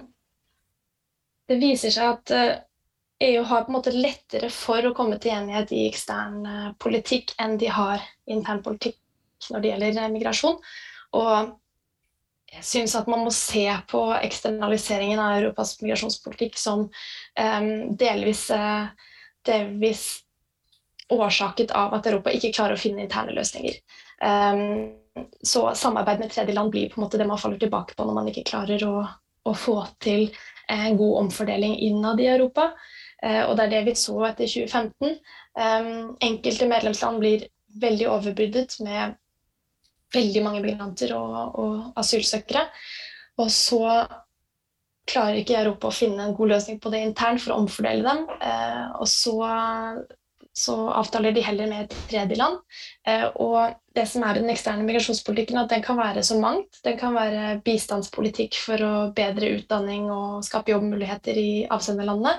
det 1.47 1.59
viser 1.61 1.93
seg 1.93 2.09
at 2.15 2.33
uh, 2.35 2.43
eh, 2.43 3.33
EU 3.33 3.43
har 3.47 3.63
på 3.63 3.71
en 3.71 3.77
måte 3.77 3.93
lettere 3.95 4.49
for 4.51 4.83
å 4.83 4.93
komme 4.95 5.19
til 5.21 5.35
enighet 5.35 5.71
i 5.75 5.85
ekstern 5.87 6.41
uh, 6.43 6.71
politikk 6.81 7.35
enn 7.39 7.57
de 7.61 7.69
har 7.71 8.03
intern 8.31 8.63
politikk 8.65 8.99
når 9.51 9.63
det 9.63 9.71
gjelder 9.71 10.01
uh, 10.01 10.09
migrasjon. 10.11 10.57
Og 11.19 11.53
jeg 12.53 12.65
syns 12.67 12.97
at 12.99 13.07
man 13.09 13.23
må 13.25 13.31
se 13.33 13.65
på 13.89 14.01
eksternaliseringen 14.19 15.21
av 15.21 15.37
Europas 15.39 15.77
migrasjonspolitikk 15.81 16.59
som 16.59 16.85
um, 16.85 17.71
delvis, 17.97 18.45
delvis, 19.47 20.03
årsaket 21.13 21.73
av 21.75 21.95
at 21.97 22.05
Europa 22.09 22.31
ikke 22.33 22.53
klarer 22.53 22.77
å 22.77 22.81
finne 22.81 23.03
interne 23.03 23.33
løsninger. 23.35 23.79
Um, 24.21 24.93
så 25.41 25.65
samarbeid 25.77 26.21
med 26.21 26.31
tredjeland 26.31 26.71
blir 26.71 26.89
på 26.89 26.99
en 26.99 27.05
måte 27.05 27.19
det 27.21 27.27
man 27.29 27.41
faller 27.41 27.59
tilbake 27.61 27.97
på 27.97 28.05
når 28.05 28.17
man 28.17 28.29
ikke 28.31 28.45
klarer 28.47 28.85
å, 28.87 28.93
å 29.43 29.53
få 29.57 29.77
til 30.03 30.29
en 30.71 30.97
god 30.97 31.25
omfordeling 31.25 31.75
innad 31.87 32.21
i 32.23 32.29
Europa. 32.31 32.71
Uh, 33.23 33.43
og 33.47 33.57
det 33.57 33.65
er 33.65 33.73
det 33.77 33.83
vi 33.89 33.97
så 33.99 34.17
etter 34.29 34.49
2015. 34.49 35.17
Um, 35.59 36.15
enkelte 36.23 36.69
medlemsland 36.69 37.21
blir 37.23 37.47
veldig 37.81 38.09
overbyrdet 38.13 38.79
med 38.85 39.17
veldig 40.13 40.43
mange 40.45 40.61
migranter 40.63 41.15
og, 41.17 41.55
og 41.59 41.99
asylsøkere. 41.99 42.67
Og 43.41 43.49
så 43.51 43.81
klarer 45.09 45.41
ikke 45.41 45.57
Europa 45.59 45.89
å 45.89 45.95
finne 45.95 46.27
en 46.27 46.35
god 46.37 46.53
løsning 46.53 46.79
på 46.81 46.91
det 46.93 47.03
internt 47.03 47.41
for 47.43 47.55
å 47.55 47.61
omfordele 47.63 48.05
dem. 48.05 48.27
Eh, 48.37 48.85
og 49.01 49.09
så, 49.09 49.37
så, 50.53 50.75
avtaler 50.93 51.33
de 51.33 51.41
heller 51.41 51.69
med 51.69 51.85
et 51.85 51.95
tredjeland. 52.11 52.59
Eh, 53.07 53.25
og 53.41 53.73
det 53.95 54.05
som 54.09 54.25
er 54.25 54.37
den 54.37 54.51
eksterne 54.53 54.85
migrasjonspolitikken, 54.85 55.57
at 55.57 55.71
den 55.73 55.81
kan 55.85 55.97
være 55.97 56.23
så 56.25 56.37
mangt. 56.41 56.77
Den 56.85 56.99
kan 56.99 57.15
være 57.17 57.57
bistandspolitikk 57.65 58.59
for 58.61 58.83
å 58.85 58.93
bedre 59.17 59.49
utdanning 59.57 60.11
og 60.13 60.43
skape 60.45 60.75
jobbmuligheter 60.75 61.39
i 61.41 61.49
avsenderlandene. 61.73 62.37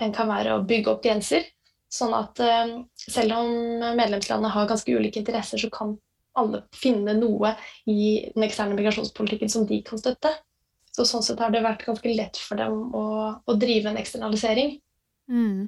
Den 0.00 0.14
kan 0.14 0.30
være 0.30 0.54
å 0.54 0.62
bygge 0.66 0.94
opp 0.94 1.02
grenser. 1.04 1.48
Sånn 1.90 2.14
at 2.14 2.38
eh, 2.44 2.76
selv 3.02 3.40
om 3.40 3.50
medlemslandene 3.98 4.54
har 4.54 4.70
ganske 4.70 4.94
ulike 4.94 5.18
interesser, 5.18 5.58
så 5.58 5.72
kan 5.74 5.96
alle 6.38 6.62
finne 6.76 7.16
noe 7.18 7.56
i 7.90 8.30
den 8.30 8.46
eksterne 8.46 8.78
migrasjonspolitikken 8.78 9.50
som 9.50 9.66
de 9.66 9.80
kan 9.86 9.98
støtte. 9.98 10.32
Så 10.94 11.06
sånn 11.06 11.26
sett 11.26 11.42
har 11.42 11.50
det 11.54 11.64
vært 11.64 11.82
ganske 11.86 12.14
lett 12.14 12.38
for 12.38 12.58
dem 12.62 12.94
å, 12.94 13.04
å 13.42 13.58
drive 13.58 13.90
en 13.90 13.98
eksternalisering. 13.98 14.76
Mm. 15.30 15.66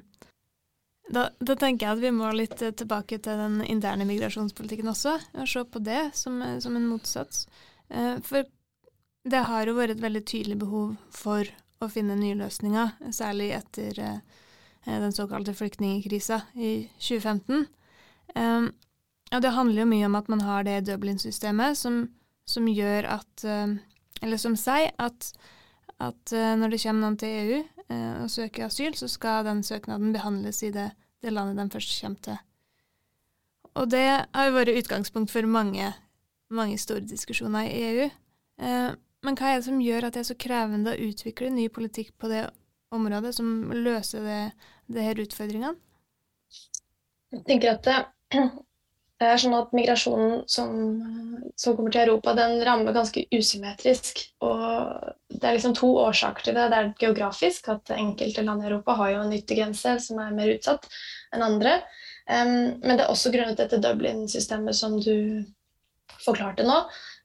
Da, 1.11 1.27
da, 1.39 1.55
tenker 1.59 1.85
jeg 1.87 1.97
at 1.97 2.01
vi 2.03 2.11
må 2.15 2.29
litt 2.31 2.55
tilbake 2.59 3.19
til 3.19 3.39
den 3.39 3.57
interne 3.67 4.05
migrasjonspolitikken 4.07 4.87
også, 4.87 5.17
og 5.35 5.49
se 5.49 5.63
på 5.67 5.81
det 5.83 6.05
som, 6.15 6.39
som 6.63 6.77
en 6.79 6.87
motsats. 6.87 7.43
Eh, 7.89 8.21
for 8.23 8.47
det 9.27 9.41
har 9.49 9.67
jo 9.67 9.75
vært 9.77 9.97
et 9.97 10.03
veldig 10.03 10.23
tydelig 10.27 10.57
behov 10.63 10.95
for 11.11 11.47
å 11.83 11.89
finne 11.91 12.15
nye 12.19 12.37
løsninger, 12.39 12.95
særlig 13.11 13.51
etter 13.57 13.99
eh, 13.99 14.21
den 14.87 15.15
såkalte 15.15 15.55
flyktningkrisa 15.55 16.41
i 16.55 16.73
2015. 16.99 17.67
Og 19.33 19.41
det 19.41 19.53
handler 19.55 19.83
jo 19.83 19.89
mye 19.89 20.07
om 20.09 20.17
at 20.19 20.29
man 20.31 20.43
har 20.45 20.65
det 20.67 20.83
Dublin-systemet 20.87 21.77
som, 21.79 22.05
som, 22.49 22.69
gjør 22.69 23.07
at 23.17 23.45
eh, 23.47 23.75
Eller 24.21 24.39
som 24.39 24.55
sier 24.55 24.93
at, 25.01 25.33
at 26.09 26.33
eh, 26.35 26.55
når 26.59 26.73
det 26.73 26.81
kommer 26.83 27.05
noen 27.05 27.19
til 27.19 27.37
EU 27.41 27.59
eh, 27.59 28.15
og 28.23 28.31
søker 28.31 28.67
asyl, 28.67 28.95
så 28.97 29.09
skal 29.11 29.45
den 29.47 29.63
søknaden 29.65 30.13
behandles 30.15 30.63
i 30.65 30.71
det, 30.73 30.89
det 31.23 31.33
landet 31.33 31.59
de 31.59 31.75
først 31.75 31.95
kommer 32.01 32.27
til. 32.27 32.41
Og 33.73 33.89
det 33.89 34.05
har 34.05 34.49
jo 34.49 34.57
vært 34.57 34.75
utgangspunkt 34.77 35.33
for 35.33 35.49
mange, 35.49 35.87
mange 36.53 36.77
store 36.77 37.05
diskusjoner 37.09 37.65
i 37.65 37.79
EU. 37.87 38.09
Men 39.25 39.37
hva 39.39 39.49
er 39.49 39.57
det 39.57 39.65
som 39.65 39.79
gjør 39.81 40.05
at 40.05 40.13
det 40.13 40.21
er 40.21 40.27
så 40.27 40.35
krevende 40.37 40.93
å 40.93 41.07
utvikle 41.07 41.49
ny 41.49 41.65
politikk 41.73 42.11
på 42.21 42.29
det 42.29 42.43
området, 42.93 43.31
som 43.33 43.71
løser 43.73 44.27
det, 44.27 44.41
det 44.93 45.07
her 45.07 45.23
utfordringene? 45.23 45.73
Jeg 47.33 47.41
tenker 47.47 47.79
at 47.79 47.89
det, 49.23 49.31
er 49.31 49.41
sånn 49.41 49.55
at 49.57 49.73
Migrasjonen 49.75 50.43
som, 50.51 50.71
som, 51.55 51.75
kommer 51.77 51.93
til 51.93 52.03
Europa, 52.05 52.35
den 52.37 52.59
rammer 52.67 52.95
ganske 52.95 53.25
usymmetrisk. 53.33 54.21
og 54.43 55.13
Det 55.31 55.41
er 55.41 55.57
liksom 55.57 55.75
to 55.79 55.89
årsaker 56.03 56.49
til 56.49 56.57
det. 56.59 56.69
Det 56.71 56.79
er 56.79 56.93
geografisk, 57.05 57.71
at 57.73 57.93
enkelte 57.95 58.45
land 58.45 58.63
i 58.63 58.69
Europa 58.69 58.97
har 58.99 59.15
jo 59.15 59.23
en 59.23 59.35
yttergrense 59.35 59.97
som 60.03 60.21
er 60.23 60.35
mer 60.35 60.53
utsatt 60.53 60.89
enn 61.33 61.45
andre. 61.45 61.79
Um, 62.29 62.79
men 62.83 62.95
det 62.95 63.03
er 63.03 63.11
også 63.11 63.33
grunnet 63.33 63.59
dette 63.59 63.81
Dublin-systemet 63.83 64.77
som 64.77 64.95
du 65.01 65.43
forklarte 66.23 66.63
nå, 66.67 66.77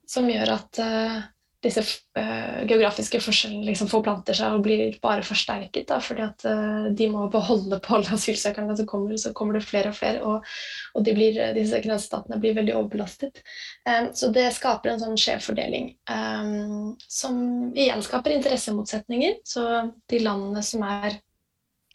som 0.08 0.26
gjør 0.30 0.56
at 0.56 0.80
uh, 0.82 1.18
disse 1.64 1.82
uh, 1.82 2.60
geografiske 2.68 3.18
forskjellene 3.18 3.66
liksom 3.66 3.88
forplanter 3.90 4.36
seg 4.36 4.54
og 4.54 4.62
blir 4.62 4.94
bare 5.02 5.24
forsterket. 5.26 5.88
Da, 5.88 5.96
fordi 6.02 6.22
at 6.22 6.44
uh, 6.46 6.86
de 6.94 7.08
må 7.10 7.24
beholde 7.32 7.80
på 7.82 7.96
alle 7.96 8.12
asylsøkerne 8.14 8.76
som 8.78 8.86
kommer, 8.86 9.16
så 9.18 9.32
kommer 9.34 9.58
det 9.58 9.64
flere 9.66 9.90
og 9.90 9.98
flere. 9.98 10.22
Og, 10.22 10.46
og 10.94 11.06
de 11.06 11.14
blir, 11.16 11.40
disse 11.56 11.80
grensestatene 11.82 12.38
blir 12.42 12.54
veldig 12.58 12.76
overbelastet. 12.78 13.42
Um, 13.88 14.12
så 14.14 14.30
det 14.34 14.46
skaper 14.54 14.92
en 14.92 15.02
sånn 15.02 15.18
skjev 15.18 15.42
fordeling 15.48 15.90
um, 16.12 16.94
som 17.10 17.40
igjen 17.74 18.06
skaper 18.06 18.36
interessemotsetninger. 18.36 19.40
Så 19.48 19.66
de 20.10 20.22
landene 20.22 20.62
som 20.62 20.86
er 20.86 21.18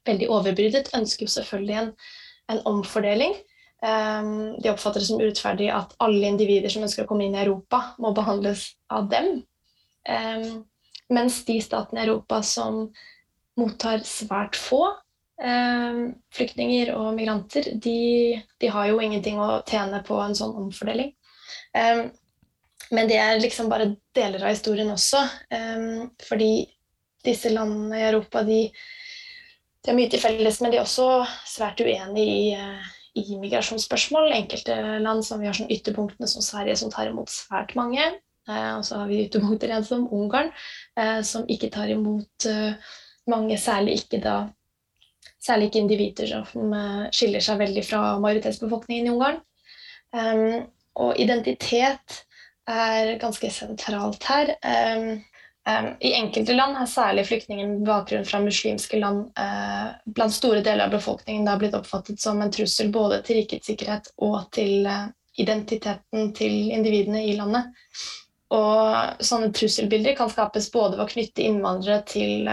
veldig 0.04 0.28
overbrydet, 0.28 0.92
ønsker 0.98 1.24
jo 1.24 1.36
selvfølgelig 1.38 1.80
en, 1.80 1.90
en 2.52 2.62
omfordeling. 2.74 3.40
Um, 3.84 4.60
de 4.64 4.72
oppfatter 4.72 5.00
det 5.00 5.08
som 5.08 5.24
urettferdig 5.24 5.72
at 5.72 5.96
alle 6.04 6.28
individer 6.28 6.72
som 6.72 6.84
ønsker 6.84 7.08
å 7.08 7.08
komme 7.08 7.30
inn 7.30 7.40
i 7.40 7.44
Europa, 7.46 7.94
må 8.04 8.12
behandles 8.16 8.74
av 8.92 9.08
dem 9.12 9.42
mens 11.14 11.40
de 11.48 11.58
statene 11.64 12.02
i 12.02 12.08
Europa 12.08 12.42
som 12.44 12.88
mottar 13.60 14.04
svært 14.08 14.58
få 14.60 14.82
flyktninger 16.34 16.94
og 16.96 17.16
migranter, 17.18 17.72
de, 17.82 18.42
de, 18.62 18.68
har 18.72 18.88
jo 18.88 19.00
ingenting 19.04 19.40
å 19.42 19.64
tjene 19.68 20.00
på 20.06 20.20
en 20.24 20.36
sånn 20.38 20.54
omfordeling. 20.62 21.10
Men 21.74 23.10
det 23.10 23.18
er 23.20 23.42
liksom 23.42 23.72
bare 23.72 23.90
deler 24.16 24.46
av 24.46 24.54
historien 24.54 24.94
også. 24.94 25.24
fordi 26.30 26.52
disse 27.24 27.52
landene 27.54 28.00
i 28.00 28.08
Europa 28.10 28.44
de, 28.48 28.60
de 29.84 29.92
har 29.92 29.98
mye 29.98 30.12
til 30.12 30.22
felles, 30.24 30.60
men 30.62 30.74
de 30.74 30.80
er 30.80 30.86
også 30.86 31.08
svært 31.48 31.82
uenige 31.84 32.24
i, 32.24 32.44
uh, 32.58 32.92
i 33.20 33.40
migrasjonsspørsmål. 33.40 34.32
Enkelte 34.36 34.78
land 35.04 35.26
som 35.28 35.42
vi 35.42 35.50
har 35.50 35.58
sånn 35.58 35.72
ytterpunktene 35.74 36.30
som 36.30 36.46
Sverige, 36.46 36.78
som 36.80 36.92
tar 36.94 37.12
imot 37.12 37.32
svært 37.32 37.76
mange. 37.80 38.12
Eh, 38.50 38.78
og 38.78 38.86
så 38.86 39.00
har 39.00 39.08
vi 39.08 39.24
ytterpunkter 39.26 39.68
igjen 39.72 39.88
som 39.88 40.08
Ungarn, 40.12 40.52
eh, 41.00 41.22
som 41.28 41.48
ikke 41.50 41.72
tar 41.74 41.92
imot 41.94 42.48
eh, 42.50 42.76
mange, 43.32 43.58
særlig 43.58 44.04
ikke 44.04 44.24
da 44.24 44.44
Særlig 45.44 45.66
ikke 45.68 45.80
individer 45.82 46.30
som 46.48 46.72
skiller 47.12 47.44
seg 47.44 47.58
veldig 47.60 47.82
fra 47.84 47.98
majoritetsbefolkningen 48.24 49.10
i 49.10 49.12
Ungarn. 49.12 49.42
Og 51.04 51.20
identitet 51.20 52.16
er 52.64 53.12
ganske 53.20 53.50
sentralt 53.52 54.24
her. 54.24 54.54
I 56.00 56.14
enkelte 56.16 56.56
land 56.56 56.80
har 56.80 56.88
særlig 56.88 57.26
flyktninger 57.28 57.74
med 57.74 57.84
bakgrunn 57.90 58.24
fra 58.24 58.40
muslimske 58.40 59.02
land 59.04 59.36
blant 60.16 60.38
store 60.38 60.64
deler 60.64 60.86
av 60.86 60.96
befolkningen 60.96 61.44
da 61.50 61.58
blitt 61.60 61.76
oppfattet 61.76 62.24
som 62.24 62.40
en 62.40 62.56
trussel 62.56 62.94
både 62.96 63.20
til 63.28 63.42
rikets 63.42 63.68
sikkerhet 63.68 64.14
og 64.24 64.48
til 64.56 64.88
identiteten 65.44 66.32
til 66.40 66.72
individene 66.72 67.26
i 67.28 67.36
landet. 67.36 67.76
Og 68.54 69.24
sånne 69.26 69.54
trusselbilder 69.56 70.18
kan 70.18 70.30
skapes 70.30 70.70
både 70.74 70.98
ved 70.98 71.06
å 71.06 71.10
knytte 71.10 71.46
innvandrere 71.46 72.04
til, 72.06 72.50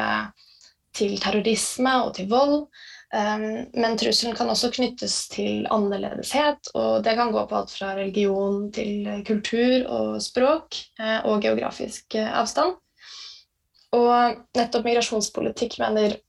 til 0.96 1.18
terrorisme 1.20 1.96
og 2.06 2.14
til 2.16 2.30
vold, 2.30 2.62
Um, 3.10 3.66
men 3.74 3.96
trusselen 3.98 4.36
kan 4.38 4.50
også 4.52 4.68
knyttes 4.70 5.14
til 5.32 5.64
annerledeshet, 5.74 6.68
og 6.78 7.02
det 7.02 7.16
kan 7.18 7.32
gå 7.34 7.42
på 7.50 7.56
alt 7.58 7.72
fra 7.74 7.96
religion 7.98 8.68
til 8.70 9.08
kultur 9.26 9.88
og 9.90 10.20
språk 10.22 10.78
og 11.26 11.42
geografisk 11.42 12.14
avstand. 12.22 12.76
Og 13.98 14.44
nettopp 14.54 14.86
migrasjonspolitikk 14.86 15.80
mener 15.82 16.20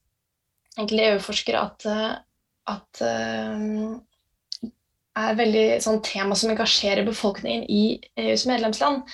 egentlig 0.80 1.06
EU-forskere 1.12 1.62
at, 1.62 1.86
at 2.74 3.04
er 5.22 5.38
veldig 5.38 5.66
sånn 5.86 6.02
tema 6.02 6.34
som 6.40 6.50
engasjerer 6.50 7.06
befolkningen 7.06 7.68
i 7.70 7.84
EUs 8.18 8.48
medlemsland. 8.50 9.06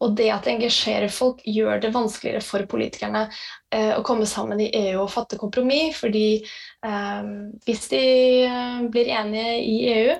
Og 0.00 0.14
det 0.16 0.30
at 0.32 0.46
det 0.46 0.54
engasjerer 0.56 1.12
folk, 1.12 1.42
gjør 1.44 1.82
det 1.82 1.92
vanskeligere 1.92 2.40
for 2.44 2.64
politikerne 2.70 3.26
eh, 3.74 3.92
å 3.92 4.04
komme 4.06 4.28
sammen 4.28 4.60
i 4.64 4.70
EU 4.86 5.02
og 5.02 5.10
fatte 5.12 5.36
kompromiss. 5.40 5.98
Fordi 6.00 6.26
eh, 6.40 7.32
hvis 7.66 7.88
de 7.92 8.04
eh, 8.46 8.78
blir 8.92 9.10
enige 9.12 9.58
i 9.60 9.74
EU, 9.92 10.14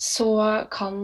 så 0.00 0.30
kan 0.72 0.96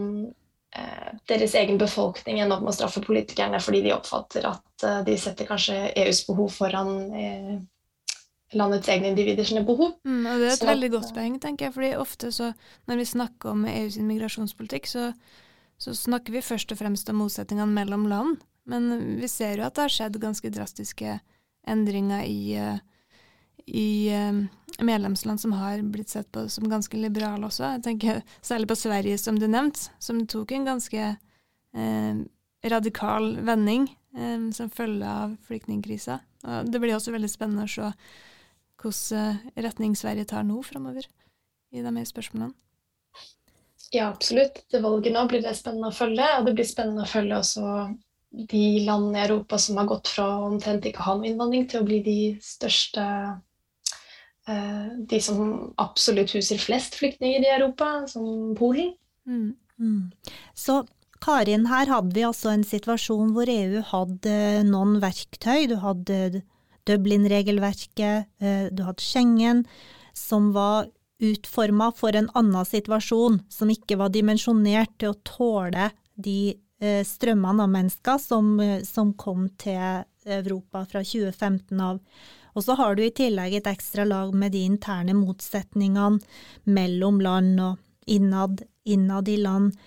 eh, 0.75 1.11
deres 1.29 1.53
egen 1.61 1.77
befolkning 1.81 2.41
ende 2.41 2.57
opp 2.57 2.65
med 2.65 2.73
å 2.73 2.79
straffe 2.79 3.03
politikerne 3.05 3.61
fordi 3.61 3.83
de 3.85 3.93
oppfatter 3.95 4.49
at 4.49 4.87
eh, 4.87 5.03
de 5.05 5.19
setter 5.21 5.49
kanskje 5.49 5.77
EUs 6.01 6.25
behov 6.27 6.51
foran 6.57 6.91
eh, 7.13 7.53
landets 8.57 8.89
egne 8.91 9.13
individer 9.13 9.47
sine 9.47 9.63
behov. 9.67 9.93
Mm, 10.07 10.25
og 10.25 10.41
det 10.41 10.49
er 10.49 10.55
et 10.55 10.63
så, 10.63 10.69
veldig 10.73 10.91
godt 10.97 11.13
poeng, 11.15 11.37
tenker 11.43 11.69
jeg. 11.69 11.75
fordi 11.77 11.93
ofte 12.01 12.33
så, 12.35 12.51
når 12.89 13.01
vi 13.01 13.07
snakker 13.13 13.53
om 13.53 13.63
EUs 13.69 14.01
migrasjonspolitikk, 14.09 14.89
så 14.91 15.11
så 15.81 15.95
snakker 15.97 16.35
vi 16.35 16.43
først 16.45 16.71
og 16.73 16.77
fremst 16.77 17.09
om 17.09 17.23
motsetningene 17.23 17.73
mellom 17.73 18.05
land. 18.09 18.41
Men 18.69 19.17
vi 19.17 19.27
ser 19.31 19.57
jo 19.57 19.65
at 19.65 19.77
det 19.77 19.87
har 19.87 19.93
skjedd 19.95 20.19
ganske 20.21 20.51
drastiske 20.53 21.15
endringer 21.67 22.21
i, 22.29 22.53
eh, 22.53 22.77
i 23.65 24.09
eh, 24.13 24.43
medlemsland 24.81 25.41
som 25.41 25.55
har 25.57 25.81
blitt 25.81 26.13
sett 26.13 26.29
på 26.31 26.45
som 26.49 26.69
ganske 26.69 26.97
liberale 26.97 27.49
også. 27.49 27.65
Jeg 27.77 27.85
tenker 27.87 28.21
særlig 28.45 28.69
på 28.69 28.77
Sverige, 28.77 29.17
som 29.17 29.39
du 29.41 29.47
nevnte, 29.49 29.89
som 29.99 30.21
tok 30.29 30.53
en 30.53 30.69
ganske 30.69 31.07
eh, 31.73 32.21
radikal 32.69 33.33
vending 33.41 33.89
eh, 34.17 34.49
som 34.53 34.69
følge 34.69 35.09
av 35.09 35.37
flyktningkrisa. 35.49 36.21
Det 36.41 36.81
blir 36.81 36.95
også 36.95 37.13
veldig 37.13 37.29
spennende 37.29 37.65
å 37.65 37.69
se 37.69 37.91
hvilken 38.81 39.61
retning 39.61 39.93
Sverige 39.97 40.25
tar 40.29 40.45
nå 40.45 40.61
framover 40.65 41.05
i 41.73 41.81
de 41.81 41.91
her 41.93 42.07
spørsmålene. 42.09 42.53
Ja, 43.91 44.07
absolutt. 44.07 44.63
Det 44.71 44.79
valget 44.83 45.13
nå 45.13 45.25
blir 45.27 45.43
det 45.43 45.51
spennende 45.57 45.91
å 45.91 45.95
følge. 45.95 46.27
Og 46.39 46.47
det 46.47 46.55
blir 46.55 46.67
spennende 46.67 47.03
å 47.03 47.11
følge 47.11 47.39
også 47.41 47.65
de 48.31 48.65
landene 48.87 49.19
i 49.19 49.25
Europa 49.25 49.59
som 49.59 49.79
har 49.81 49.89
gått 49.89 50.07
fra 50.13 50.27
omtrent 50.45 50.85
ikke 50.87 51.03
å 51.03 51.07
ha 51.09 51.15
noen 51.17 51.33
innvandring, 51.33 51.65
til 51.67 51.81
å 51.81 51.87
bli 51.87 51.97
de 52.05 52.19
største 52.39 53.03
eh, 54.47 54.87
De 55.11 55.19
som 55.19 55.41
absolutt 55.83 56.31
huser 56.37 56.61
flest 56.61 56.95
flyktninger 57.01 57.43
i 57.43 57.51
Europa, 57.57 58.05
som 58.07 58.55
Polen. 58.55 58.93
Mm. 59.27 59.51
Mm. 59.81 60.37
Så 60.55 60.85
Karin, 61.21 61.67
her 61.69 61.91
hadde 61.91 62.15
vi 62.15 62.23
altså 62.25 62.53
en 62.53 62.63
situasjon 62.65 63.35
hvor 63.35 63.51
EU 63.51 63.83
hadde 63.91 64.37
noen 64.71 64.97
verktøy. 65.03 65.67
Du 65.69 65.75
hadde 65.83 66.41
Dublin-regelverket, 66.89 68.31
eh, 68.39 68.71
du 68.71 68.85
hadde 68.87 69.03
Schengen, 69.03 69.65
som 70.17 70.49
var 70.55 70.87
utforma 71.21 71.91
for 71.95 72.15
en 72.17 72.29
annen 72.37 72.65
situasjon, 72.67 73.39
som 73.49 73.71
ikke 73.71 73.99
var 74.01 74.11
dimensjonert 74.13 74.93
til 74.99 75.13
å 75.13 75.19
tåle 75.27 75.91
de 76.15 76.53
eh, 76.81 77.01
strømmene 77.07 77.65
av 77.65 77.71
mennesker 77.71 78.19
som, 78.21 78.53
eh, 78.59 78.81
som, 78.87 79.13
kom 79.13 79.47
til 79.61 80.03
Europa 80.25 80.83
fra 80.89 81.03
2015 81.05 81.81
av. 81.81 82.01
Og 82.55 82.65
så 82.65 82.75
har 82.75 82.97
du 82.97 83.05
i 83.05 83.13
tillegg 83.15 83.55
et 83.57 83.69
ekstra 83.69 84.05
lag 84.07 84.33
med 84.35 84.51
de 84.55 84.65
interne 84.67 85.15
motsetningene 85.15 86.19
mellom 86.67 87.21
land 87.23 87.61
og 87.63 88.11
innad, 88.11 88.65
innad 88.83 89.29
i 89.29 89.37
land. 89.39 89.77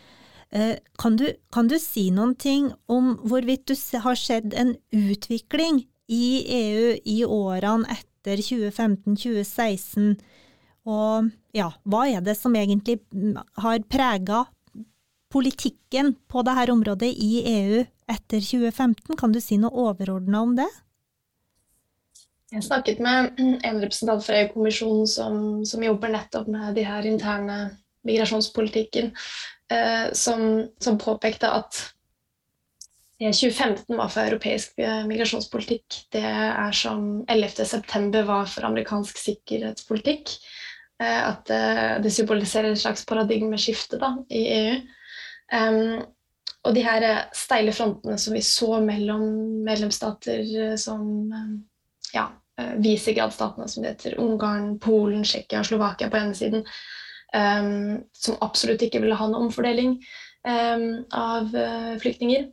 Eh, 0.54 0.76
kan 0.98 1.18
du, 1.18 1.28
kan 1.52 1.68
du 1.68 1.76
si 1.82 2.08
noen 2.14 2.36
ting 2.38 2.70
om 2.86 3.16
hvorvidt 3.26 3.66
du 3.68 3.74
har 4.04 4.16
sett 4.18 4.54
en 4.54 4.76
utvikling 4.94 5.84
i 6.08 6.26
EU 6.46 6.94
i 7.04 7.18
årene 7.26 7.90
etter 7.90 8.40
2015-2016? 8.40 10.14
Og 10.84 11.30
ja, 11.56 11.70
hva 11.88 12.04
er 12.10 12.24
det 12.24 12.36
som 12.36 12.54
egentlig 12.56 12.98
har 13.62 13.84
prega 13.88 14.44
politikken 15.32 16.12
på 16.30 16.44
dette 16.46 16.72
området 16.72 17.10
i 17.10 17.42
EU 17.48 17.84
etter 18.10 18.40
2015? 18.44 19.16
Kan 19.18 19.32
du 19.32 19.40
si 19.42 19.58
noe 19.60 19.88
overordna 19.88 20.42
om 20.44 20.56
det? 20.58 20.68
Jeg 22.54 22.62
snakket 22.68 23.00
med 23.02 23.40
en 23.40 23.80
representant 23.82 24.22
fra 24.22 24.36
EU-kommisjonen 24.44 25.08
som, 25.10 25.38
som, 25.66 25.82
jobber 25.82 26.12
nettopp 26.12 26.46
med 26.52 26.76
de 26.76 26.84
her 26.86 27.06
interne 27.08 27.56
migrasjonspolitikken, 28.06 29.10
eh, 29.72 30.12
som, 30.14 30.68
som, 30.78 31.00
påpekte 31.00 31.50
at 31.50 31.80
2015 33.18 33.96
var 33.96 34.12
for 34.12 34.28
europeisk 34.28 34.78
eh, 34.78 35.02
migrasjonspolitikk 35.08 35.98
det 36.14 36.22
er 36.22 36.76
som 36.76 37.24
11.9 37.32 38.22
var 38.28 38.46
for 38.50 38.68
amerikansk 38.68 39.18
sikkerhetspolitikk. 39.18 40.36
Eh, 41.02 41.28
at 41.28 41.50
eh, 41.50 42.02
det 42.02 42.12
symboliserer 42.14 42.72
et 42.72 42.80
slags 42.80 43.04
paradigmeskifte 43.06 43.98
da, 43.98 44.14
i 44.30 44.44
EU. 44.54 44.74
Um, 45.54 46.02
og 46.64 46.74
de 46.76 46.84
her 46.84 47.04
eh, 47.04 47.22
steile 47.36 47.74
frontene 47.74 48.16
som 48.20 48.36
vi 48.36 48.42
så 48.46 48.78
mellom 48.84 49.24
medlemsstater 49.66 50.76
som 50.80 51.04
ja, 52.14 52.28
visegradsstatene, 52.80 53.66
som 53.68 53.82
det 53.82 53.96
heter, 53.96 54.18
Ungarn, 54.22 54.76
Polen, 54.78 55.24
Tsjekkia 55.26 55.64
Slovakia 55.66 56.10
på 56.10 56.20
ene 56.20 56.36
siden, 56.38 56.62
um, 57.34 57.98
som 58.14 58.38
absolutt 58.44 58.84
ikke 58.86 59.02
ville 59.02 59.18
ha 59.18 59.26
noen 59.26 59.48
omfordeling 59.48 59.96
um, 60.46 60.86
av 61.10 61.50
uh, 61.50 61.96
flyktninger. 61.98 62.46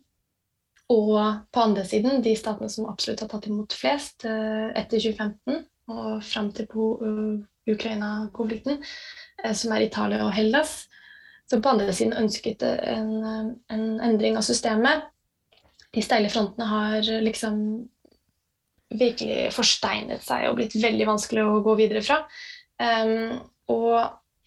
Og 0.91 1.13
på 1.53 1.61
andre 1.61 1.85
siden 1.87 2.25
de 2.25 2.33
statene 2.35 2.67
som 2.73 2.89
absolutt 2.89 3.21
har 3.23 3.29
tatt 3.31 3.45
imot 3.47 3.77
flest 3.77 4.25
uh, 4.25 4.73
etter 4.73 4.97
2015 4.97 5.61
og 5.93 6.25
fram 6.25 6.49
til 6.57 6.67
uh, 6.73 7.37
Ukraina-konflikten, 7.69 8.81
eh, 9.43 9.53
som 9.53 9.73
er 9.73 9.85
Italia 9.85 10.23
og 10.25 10.33
Hellas, 10.35 10.87
som 11.49 11.61
på 11.61 11.73
andre 11.73 11.93
siden 11.93 12.17
ønsket 12.17 12.63
en, 12.63 13.11
en 13.69 13.85
endring 13.99 14.37
av 14.39 14.45
systemet. 14.47 15.03
De 15.91 16.03
steile 16.03 16.31
frontene 16.31 16.67
har 16.69 17.09
liksom 17.25 17.57
virkelig 18.91 19.51
forsteinet 19.55 20.23
seg 20.23 20.47
og 20.47 20.57
blitt 20.59 20.75
veldig 20.79 21.07
vanskelig 21.07 21.43
å 21.43 21.61
gå 21.63 21.75
videre 21.79 22.03
fra. 22.03 22.21
Um, 22.79 23.41
og 23.71 23.97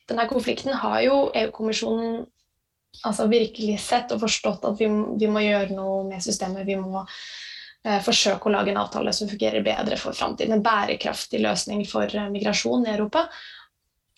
denne 0.08 0.24
konflikten 0.28 0.72
har 0.80 1.02
jo 1.04 1.28
EU-kommisjonen 1.36 2.24
altså 3.04 3.28
virkelig 3.28 3.78
sett 3.84 4.12
og 4.14 4.22
forstått 4.24 4.64
at 4.68 4.80
vi, 4.80 4.88
vi, 5.20 5.28
må 5.28 5.44
gjøre 5.44 5.76
noe 5.76 6.02
med 6.08 6.24
systemet. 6.24 6.64
Vi 6.68 6.76
må 6.80 7.04
Eh, 7.04 7.43
forsøke 8.04 8.48
å 8.48 8.54
lage 8.54 8.72
en 8.72 8.80
avtale 8.80 9.12
som 9.12 9.28
fungerer 9.28 9.64
bedre 9.64 9.98
for 10.00 10.16
framtiden. 10.16 10.56
En 10.56 10.64
bærekraftig 10.64 11.42
løsning 11.44 11.84
for 11.88 12.08
eh, 12.08 12.30
migrasjon 12.32 12.86
i 12.86 12.94
Europa. 12.94 13.26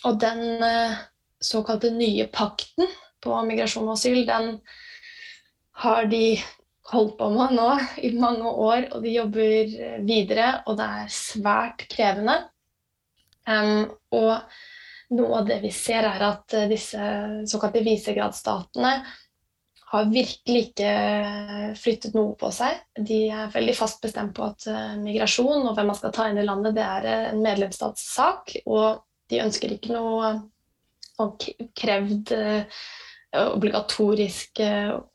Og 0.06 0.20
den 0.22 0.62
eh, 0.62 1.00
såkalte 1.42 1.90
nye 1.94 2.28
pakten 2.30 2.86
på 3.22 3.40
migrasjon 3.48 3.88
og 3.88 3.96
asyl, 3.96 4.22
den 4.28 4.52
har 5.82 6.06
de 6.10 6.38
holdt 6.92 7.16
på 7.18 7.28
med 7.34 7.56
nå 7.58 7.70
i 8.06 8.12
mange 8.14 8.46
år, 8.46 8.86
og 8.94 9.02
de 9.02 9.16
jobber 9.16 9.72
videre, 10.06 10.52
og 10.70 10.78
det 10.78 10.86
er 11.00 11.10
svært 11.12 11.82
krevende. 11.90 12.36
Um, 13.46 13.90
og 14.14 15.16
noe 15.18 15.40
av 15.40 15.50
det 15.50 15.58
vi 15.64 15.72
ser, 15.74 16.06
er 16.06 16.22
at 16.28 16.54
disse 16.70 17.10
såkalte 17.50 17.82
visegradsstatene 17.82 18.94
har 19.92 20.10
virkelig 20.10 20.62
ikke 20.68 20.90
flyttet 21.78 22.16
noe 22.16 22.34
på 22.38 22.50
seg. 22.54 22.80
De 22.98 23.20
er 23.30 23.52
veldig 23.54 23.76
fast 23.78 24.00
bestemt 24.02 24.34
på 24.36 24.46
at 24.48 24.66
uh, 24.66 24.96
migrasjon 24.98 25.68
og 25.68 25.76
hvem 25.76 25.90
man 25.92 25.98
skal 25.98 26.14
ta 26.14 26.26
inn 26.30 26.40
i 26.42 26.46
landet, 26.46 26.74
det 26.78 26.84
er 26.84 27.06
uh, 27.06 27.28
en 27.30 27.42
medlemsstatssak. 27.44 28.56
Og 28.66 29.02
de 29.30 29.42
ønsker 29.44 29.74
ikke 29.74 29.94
noe 29.94 30.36
krevd 31.76 32.30
obligatorisk 33.36 34.60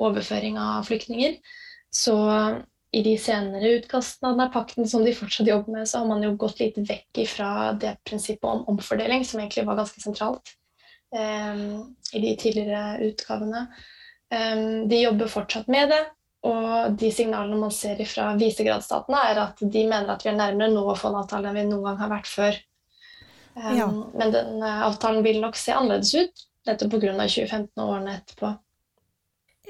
overføring 0.01 0.57
av 0.59 0.87
flyktninger. 0.87 1.35
Så 1.93 2.15
i 2.91 3.01
de 3.05 3.13
senere 3.19 3.77
utkastene 3.77 4.31
av 4.31 4.35
denne 4.35 4.51
pakten 4.51 4.87
som 4.89 5.05
de 5.05 5.13
fortsatt 5.15 5.47
jobber 5.47 5.77
med, 5.77 5.87
så 5.87 6.01
har 6.01 6.09
man 6.09 6.23
jo 6.25 6.33
gått 6.39 6.59
litt 6.59 6.79
vekk 6.89 7.21
fra 7.31 7.71
det 7.79 7.93
prinsippet 8.07 8.47
om 8.49 8.65
omfordeling, 8.73 9.23
som 9.27 9.39
egentlig 9.39 9.63
var 9.67 9.79
ganske 9.79 10.03
sentralt 10.03 10.51
eh, 11.15 11.61
i 12.11 12.23
de 12.25 12.33
tidligere 12.41 12.99
utgavene. 13.07 13.63
Um, 14.31 14.87
de 14.87 15.01
jobber 15.01 15.27
fortsatt 15.27 15.67
med 15.71 15.91
det, 15.91 16.01
og 16.47 16.95
de 16.97 17.11
signalene 17.13 17.59
man 17.59 17.73
ser 17.75 17.99
fra 18.07 18.31
visegradsstatene, 18.39 19.23
er 19.29 19.41
at 19.43 19.59
de 19.61 19.83
mener 19.85 20.13
at 20.13 20.23
vi 20.25 20.31
er 20.31 20.37
nærmere 20.39 20.71
nå 20.71 20.85
å 20.87 20.95
få 20.97 21.11
en 21.11 21.19
avtale 21.19 21.51
enn 21.51 21.59
vi 21.59 21.65
noen 21.67 21.89
gang 21.89 21.99
har 21.99 22.13
vært 22.13 22.31
før. 22.31 22.59
Um, 23.57 23.75
ja. 23.75 23.87
Men 24.15 24.33
den 24.33 24.63
uh, 24.63 24.87
avtalen 24.87 25.25
vil 25.25 25.41
nok 25.43 25.59
se 25.59 25.75
annerledes 25.75 26.15
ut, 26.15 26.45
nettopp 26.69 26.95
pga. 26.95 27.13
2015 27.19 27.83
og 27.83 27.95
årene 27.97 28.17
etterpå. 28.21 28.53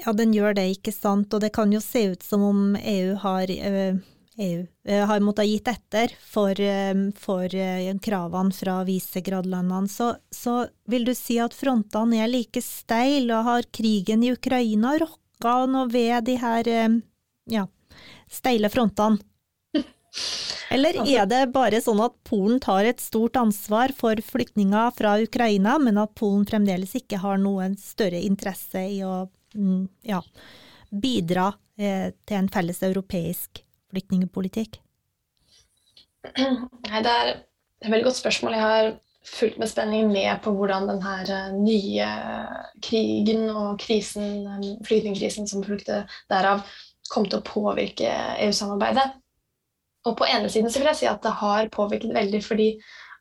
Ja, 0.06 0.14
den 0.16 0.34
gjør 0.34 0.56
det, 0.58 0.70
ikke 0.78 0.94
sant. 0.96 1.34
Og 1.34 1.42
det 1.44 1.52
kan 1.58 1.74
jo 1.74 1.82
se 1.84 2.06
ut 2.14 2.24
som 2.24 2.46
om 2.46 2.62
EU 2.78 3.18
har 3.26 3.52
uh, 3.52 3.98
EU 4.42 4.68
eh, 4.88 5.06
har 5.06 5.20
måttet 5.22 5.46
gitt 5.46 5.68
etter 5.70 6.14
for, 6.20 6.60
eh, 6.60 6.96
for 7.20 7.56
eh, 7.56 7.92
kravene 8.02 8.56
fra 8.56 8.82
Visegrad-landene, 8.88 9.90
så, 9.90 10.16
så, 10.34 10.66
vil 10.90 11.06
du 11.06 11.14
si 11.16 11.38
at 11.40 11.56
frontene 11.56 12.24
er 12.24 12.32
like 12.32 12.64
steile, 12.66 13.36
og 13.38 13.48
har 13.50 13.70
krigen 13.74 14.26
i 14.26 14.34
Ukraina 14.34 14.96
rokka 15.02 15.56
noe 15.70 15.90
ved 15.92 16.26
de 16.30 16.38
her 16.42 16.72
ja, 17.52 17.68
steile 18.30 18.72
frontene? 18.74 19.22
Eller 20.72 21.02
altså- 21.02 21.16
er 21.16 21.30
det 21.30 21.42
bare 21.54 21.82
sånn 21.84 22.02
at 22.04 22.18
Polen 22.28 22.60
tar 22.64 22.88
et 22.88 23.02
stort 23.04 23.38
ansvar 23.40 23.94
for 23.96 24.20
flyktninger 24.26 24.94
fra 24.98 25.18
Ukraina, 25.22 25.78
men 25.80 26.00
at 26.02 26.16
Polen 26.18 26.46
fremdeles 26.50 26.96
ikke 26.98 27.22
har 27.22 27.42
noen 27.42 27.78
større 27.80 28.22
interesse 28.24 28.86
i 28.98 29.02
å 29.06 29.26
mm, 29.56 29.84
ja, 30.10 30.22
bidra 30.92 31.52
eh, 31.78 32.10
til 32.26 32.42
en 32.42 32.50
felles 32.52 32.82
europeisk 32.88 33.64
flyktningpolitikk? 33.92 34.80
Nei, 36.38 37.02
det 37.02 37.12
er 37.12 37.32
et 37.32 37.90
veldig 37.90 38.08
godt 38.10 38.20
spørsmål. 38.20 38.58
Jeg 38.58 38.68
har 38.68 38.92
fulgt 39.26 39.60
med 39.62 39.70
spenning 39.70 40.12
med 40.12 40.42
på 40.44 40.54
hvordan 40.58 40.88
denne 40.90 41.06
her 41.06 41.52
nye 41.54 42.08
krigen 42.82 43.50
og 43.50 43.80
krisen, 43.82 44.48
eh, 44.48 44.86
flyktningkrisen 44.88 45.48
som 45.48 45.64
fulgte 45.66 46.06
derav, 46.30 46.64
kom 47.12 47.28
til 47.28 47.42
å 47.42 47.46
påvirke 47.46 48.10
EU-samarbeidet. 48.40 49.12
Og 50.06 50.18
på 50.18 50.26
ene 50.26 50.50
siden 50.50 50.72
så 50.72 50.80
vil 50.80 50.90
jeg 50.90 51.02
si 51.04 51.10
at 51.10 51.22
det 51.22 51.34
har 51.42 51.70
påvirket 51.74 52.14
veldig, 52.16 52.44
fordi 52.44 52.70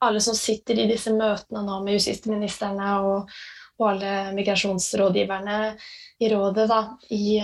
alle 0.00 0.20
som 0.24 0.36
sitter 0.36 0.78
i 0.78 0.88
disse 0.88 1.12
møtene 1.12 1.64
nå 1.66 1.80
med 1.84 1.98
justisministrene 1.98 2.92
og, 3.04 3.34
og 3.80 3.94
alle 3.94 4.14
migrasjonsrådgiverne 4.36 5.58
i 6.20 6.28
rådet 6.28 6.66
da, 6.68 6.80
i, 7.16 7.38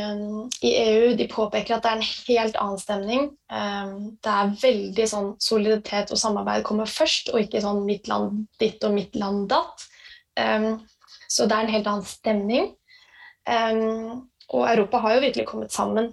i, 0.61 0.71
EU 0.83 1.15
de 1.17 1.27
påpeker 1.33 1.77
at 1.77 1.85
det 1.85 1.91
er 1.91 1.97
en 1.97 2.11
helt 2.29 2.59
annen 2.61 2.81
stemning. 2.81 3.23
Um, 3.49 3.95
det 4.21 4.35
er 4.35 4.53
veldig 4.61 5.07
sånn 5.09 5.31
soliditet 5.41 6.13
og 6.13 6.21
samarbeid 6.21 6.67
kommer 6.67 6.91
først, 6.91 7.33
og 7.33 7.41
ikke 7.41 7.65
sånn 7.65 7.87
mitt 7.89 8.11
land 8.11 8.45
ditt 8.61 8.85
og 8.85 8.93
mitt 8.99 9.17
land 9.17 9.49
datt. 9.53 9.87
Um, 10.37 10.85
så 11.25 11.49
det 11.49 11.57
er 11.57 11.65
en 11.65 11.73
helt 11.73 11.89
annen 11.89 12.09
stemning. 12.11 12.71
Um, 13.49 14.29
og 14.53 14.69
Europa 14.69 15.01
har 15.07 15.17
jo 15.17 15.25
virkelig 15.25 15.49
kommet 15.49 15.73
sammen 15.73 16.13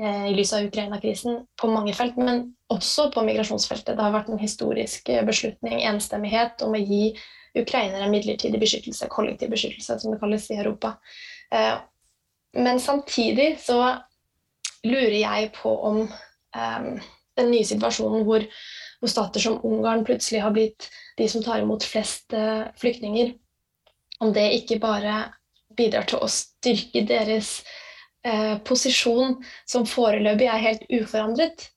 uh, 0.00 0.24
i 0.30 0.32
lys 0.38 0.54
av 0.56 0.70
Ukraina-krisen 0.70 1.42
på 1.60 1.68
mange 1.68 1.92
felt, 1.98 2.16
men 2.16 2.46
også 2.72 3.10
på 3.12 3.28
migrasjonsfeltet. 3.28 3.92
Det 3.92 4.06
har 4.06 4.16
vært 4.16 4.32
en 4.32 4.40
historisk 4.40 5.12
beslutning, 5.28 5.82
enstemmighet, 5.84 6.64
om 6.64 6.72
å 6.72 6.80
gi 6.80 7.12
ukrainere 7.56 8.10
midlertidig 8.10 8.60
beskyttelse, 8.60 9.08
kollektiv 9.10 9.50
beskyttelse, 9.52 9.98
som 10.00 10.12
det 10.12 10.20
kalles 10.20 10.50
i 10.50 10.58
Europa. 10.58 10.96
Eh, 11.54 11.76
men 12.58 12.80
samtidig 12.80 13.58
så 13.60 13.96
lurer 14.84 15.18
jeg 15.20 15.50
på 15.56 15.72
om 15.84 16.00
um, 16.06 16.92
den 17.38 17.50
nye 17.50 17.66
situasjonen 17.66 18.24
hvor, 18.26 18.44
hvor, 19.00 19.10
stater 19.10 19.42
som 19.42 19.58
Ungarn 19.66 20.04
plutselig 20.06 20.40
har 20.42 20.54
blitt 20.54 20.88
de 21.18 21.26
som 21.28 21.42
tar 21.44 21.62
imot 21.62 21.84
flest 21.84 22.32
uh, 22.32 22.70
flyktninger, 22.80 23.34
om 24.20 24.32
det 24.34 24.46
ikke 24.62 24.80
bare 24.82 25.18
bidrar 25.76 26.08
til 26.08 26.22
å 26.22 26.30
styrke 26.30 27.04
deres 27.06 27.60
posisjon 28.66 29.36
som 29.62 29.84
foreløpig 29.86 30.48
er 30.50 30.58
helt 30.60 30.82
uforandret. 30.90 31.68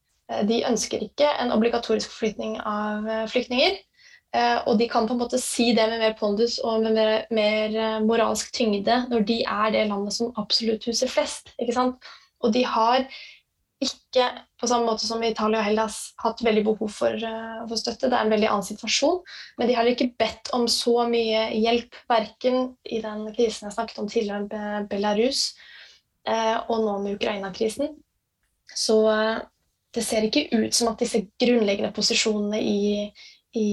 De 0.49 0.57
ønsker 0.67 1.03
ikke 1.05 1.27
en 1.39 1.53
obligatorisk 1.53 2.09
forflytning 2.09 2.55
av 2.65 3.05
flyktninger. 3.29 3.77
Uh, 4.31 4.63
og 4.69 4.77
de 4.79 4.87
kan 4.87 5.09
på 5.09 5.11
en 5.11 5.19
måte 5.19 5.35
si 5.43 5.73
det 5.75 5.83
med 5.91 5.99
mer 5.99 6.13
pondus 6.15 6.55
og 6.63 6.85
med 6.85 6.95
mer, 6.95 7.09
mer 7.35 7.73
uh, 7.75 7.97
moralsk 8.05 8.53
tyngde 8.55 9.01
når 9.11 9.25
de 9.27 9.41
er 9.43 9.73
det 9.73 9.81
landet 9.89 10.15
som 10.15 10.29
absolutt 10.39 10.85
huser 10.87 11.09
flest. 11.11 11.51
ikke 11.59 11.75
sant? 11.75 12.11
Og 12.39 12.53
de 12.55 12.61
har 12.63 13.03
ikke, 13.83 14.27
på 14.61 14.69
samme 14.69 14.87
måte 14.87 15.03
som 15.03 15.23
Italia 15.25 15.59
og 15.59 15.65
Hellas, 15.67 15.97
hatt 16.23 16.39
veldig 16.45 16.63
behov 16.63 16.93
for, 16.95 17.17
uh, 17.17 17.65
for, 17.65 17.75
støtte. 17.81 18.07
Det 18.07 18.15
er 18.15 18.23
en 18.23 18.31
veldig 18.31 18.47
annen 18.53 18.67
situasjon. 18.69 19.19
Men 19.59 19.67
de 19.67 19.75
har 19.75 19.89
ikke 19.91 20.13
bedt 20.21 20.53
om 20.55 20.63
så 20.71 20.93
mye 21.11 21.41
hjelp, 21.57 21.99
verken 22.07 22.61
i 22.87 23.01
den 23.03 23.25
krisen 23.35 23.67
jeg 23.67 23.75
snakket 23.75 23.99
om 23.99 24.07
tidligere, 24.07 24.45
med 24.47 24.87
Belarus, 24.93 25.49
og 26.21 26.75
nå 26.85 26.99
med 27.01 27.17
Ukraina-krisen. 27.17 27.95
Så 28.77 29.01
det 29.91 30.03
ser 30.05 30.27
ikke 30.27 30.45
ut 30.53 30.75
som 30.77 30.91
at 30.91 31.01
disse 31.01 31.23
grunnleggende 31.41 31.89
posisjonene 31.95 32.61
i, 32.61 33.09
i 33.57 33.67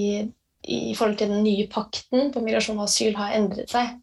i 0.66 0.94
forhold 0.96 1.18
til 1.20 1.32
den 1.32 1.44
nye 1.46 1.66
pakten 1.70 2.32
på 2.34 2.42
migrasjon 2.44 2.80
og 2.80 2.88
asyl 2.88 3.16
har 3.18 3.36
endret 3.38 3.70
seg. 3.72 3.98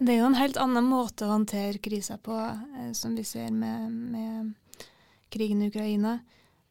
Det 0.00 0.10
er 0.10 0.22
jo 0.22 0.30
en 0.30 0.38
helt 0.38 0.56
annen 0.58 0.86
måte 0.88 1.26
å 1.26 1.34
håndtere 1.36 1.82
krisa 1.82 2.16
på, 2.18 2.34
eh, 2.34 2.92
som 2.96 3.14
vi 3.14 3.26
ser 3.26 3.52
med, 3.54 3.92
med 4.14 4.80
krigen 5.34 5.62
i 5.62 5.68
Ukraina 5.70 6.18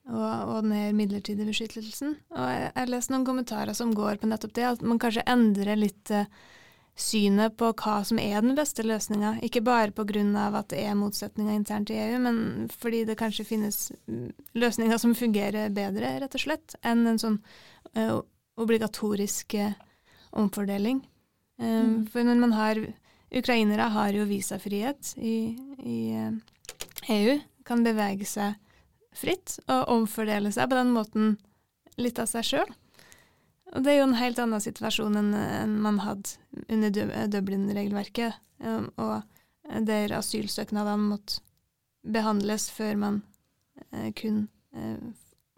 og, 0.10 0.34
og 0.50 0.58
den 0.66 0.98
midlertidige 0.98 1.48
beskyttelsen. 1.48 2.18
Og 2.36 2.50
jeg 2.50 2.74
har 2.76 2.92
lest 2.92 3.14
noen 3.14 3.28
kommentarer 3.28 3.76
som 3.78 3.94
går 3.96 4.20
på 4.20 4.28
nettopp 4.28 4.58
det, 4.58 4.68
at 4.74 4.84
man 4.84 5.00
kanskje 5.00 5.24
endrer 5.32 5.80
litt 5.80 6.12
eh, 6.12 6.28
synet 7.00 7.56
på 7.58 7.72
hva 7.80 8.02
som 8.06 8.20
er 8.22 8.42
den 8.44 8.58
beste 8.58 8.84
løsninga. 8.86 9.38
Ikke 9.46 9.64
bare 9.66 9.92
pga. 9.96 10.04
at 10.60 10.70
det 10.70 10.84
er 10.84 11.00
motsetninger 11.00 11.56
internt 11.56 11.90
i 11.90 11.98
EU, 11.98 12.20
men 12.20 12.70
fordi 12.70 13.06
det 13.06 13.18
kanskje 13.18 13.46
finnes 13.46 13.92
mm, 14.08 14.34
løsninger 14.54 14.98
som 14.98 15.16
fungerer 15.16 15.70
bedre, 15.70 16.20
rett 16.20 16.36
og 16.36 16.42
slett, 16.44 16.76
enn 16.84 17.08
en 17.08 17.20
sånn 17.20 17.40
uh, 17.98 18.22
obligatorisk 18.56 19.54
eh, 19.54 19.74
omfordeling. 20.32 21.10
Um, 21.58 21.68
mm. 21.68 22.06
For 22.12 22.26
når 22.26 22.36
man 22.42 22.54
har 22.58 22.82
Ukrainere 23.34 23.90
har 23.90 24.14
jo 24.14 24.28
visafrihet 24.30 25.16
i, 25.18 25.56
i 25.80 25.98
EU, 26.14 27.34
eh, 27.34 27.40
e 27.40 27.42
kan 27.64 27.84
bevege 27.86 28.28
seg 28.28 28.58
fritt 29.16 29.56
og 29.72 29.90
omfordele 29.94 30.52
seg 30.52 30.70
på 30.70 30.78
den 30.78 30.92
måten 30.94 31.36
litt 32.02 32.20
av 32.20 32.28
seg 32.28 32.46
sjøl. 32.46 32.74
Og 33.74 33.86
det 33.86 33.94
er 33.94 34.02
jo 34.02 34.08
en 34.10 34.20
helt 34.20 34.42
annen 34.42 34.62
situasjon 34.62 35.16
enn, 35.18 35.78
man 35.82 36.02
hadde 36.04 36.36
under 36.68 36.92
Dublin-regelverket, 37.32 38.36
og 39.00 39.24
der 39.88 40.14
asylsøknadene 40.18 41.08
måtte 41.08 41.40
behandles 42.04 42.68
før 42.74 43.00
man 43.00 43.22
kunne 44.20 44.50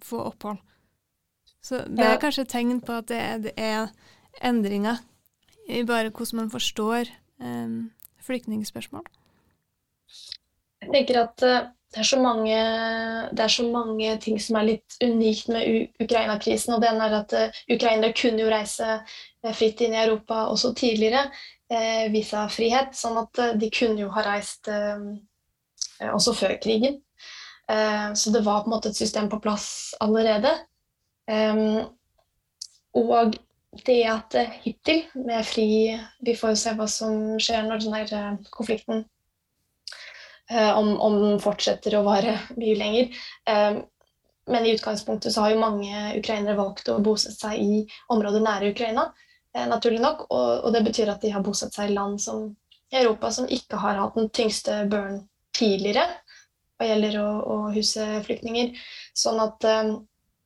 få 0.06 0.22
opphold. 0.30 0.62
Så 1.66 1.82
det 1.90 2.06
er 2.06 2.20
kanskje 2.22 2.46
et 2.46 2.52
tegn 2.54 2.80
på 2.86 3.00
at 3.00 3.08
det 3.10 3.18
er, 3.18 3.38
det 3.42 3.54
er 3.58 3.88
endringer 4.46 5.00
i 5.66 5.82
bare 5.84 6.12
hvordan 6.12 6.44
man 6.44 6.52
forstår 6.54 7.10
um, 7.42 7.92
flyktningspørsmål. 8.22 9.06
Jeg 10.84 10.92
tenker 10.94 11.22
at 11.24 11.42
uh, 11.42 11.72
det, 11.96 12.04
er 12.04 12.22
mange, 12.22 12.58
det, 13.32 13.40
er 13.40 13.54
så 13.56 13.66
mange, 13.72 14.18
ting 14.22 14.38
som 14.42 14.60
er 14.60 14.68
litt 14.68 14.98
unikt 15.02 15.50
med 15.50 16.04
Ukraina-krisen. 16.04 16.76
og 16.76 16.84
Det 16.84 16.92
ene 16.92 17.08
er 17.08 17.18
at 17.24 17.34
uh, 17.34 17.64
ukrainere 17.74 18.14
kunne 18.14 18.46
jo 18.46 18.52
reise 18.54 18.92
uh, 19.00 19.56
fritt 19.58 19.82
inn 19.82 19.98
i 19.98 20.04
Europa 20.04 20.44
også 20.52 20.74
tidligere, 20.78 21.26
eh, 21.74 22.06
visafrihet. 22.14 22.94
Sånn 22.94 23.18
at 23.24 23.42
de 23.58 23.72
kunne 23.74 24.06
jo 24.06 24.14
ha 24.14 24.22
reist 24.28 24.70
også 26.12 26.34
før 26.38 26.58
krigen. 26.62 27.02
så 28.14 28.32
det 28.32 28.44
var 28.46 28.62
på 28.62 28.70
en 28.70 28.74
måte 28.76 28.90
et 28.90 28.98
system 28.98 29.30
på 29.30 29.40
plass 29.42 29.96
allerede. 30.00 30.52
Um, 31.32 31.86
og 32.96 33.36
det 33.86 34.04
at 34.08 34.36
hittil, 34.62 35.04
med 35.18 35.46
fri 35.46 35.98
Vi 36.22 36.36
får 36.38 36.54
jo 36.54 36.60
se 36.60 36.74
hva 36.78 36.86
som 36.88 37.40
skjer 37.42 37.66
når 37.66 37.82
den 37.82 37.96
der 37.96 38.38
konflikten 38.54 39.04
uh, 40.52 40.78
om, 40.78 40.94
om, 41.00 41.18
den 41.24 41.44
fortsetter 41.44 41.98
å 41.98 42.06
vare 42.06 42.38
mye 42.60 42.78
lenger. 42.80 43.12
Um, 43.50 43.84
men 44.46 44.66
i 44.66 44.76
utgangspunktet 44.76 45.34
så 45.34 45.42
har 45.42 45.56
jo 45.56 45.62
mange 45.64 46.12
ukrainere 46.20 46.58
valgt 46.60 46.90
å 46.94 47.00
bosette 47.04 47.40
seg 47.48 47.62
i 47.62 47.80
områder 48.14 48.46
nære 48.46 48.72
Ukraina, 48.76 49.10
uh, 49.58 49.66
naturlig 49.72 50.04
nok. 50.04 50.28
Og, 50.30 50.50
og, 50.62 50.70
det 50.76 50.86
betyr 50.86 51.12
at 51.14 51.26
de 51.26 51.34
har 51.34 51.46
bosatt 51.46 51.76
seg 51.76 51.90
i 51.90 51.98
land 51.98 52.22
som, 52.22 52.52
i 52.94 53.02
Europa 53.02 53.34
som 53.34 53.50
ikke 53.50 53.82
har 53.82 54.00
hatt 54.00 54.20
den 54.20 54.30
tyngste 54.30 54.84
børen 54.92 55.24
tidligere 55.56 56.06
hva 56.76 56.90
gjelder 56.90 57.22
å, 57.22 57.30
å 57.40 57.56
huse 57.72 58.04
flyktninger. 58.26 58.76
Sånn 59.16 59.40
at 59.40 59.64
um, 59.64 59.94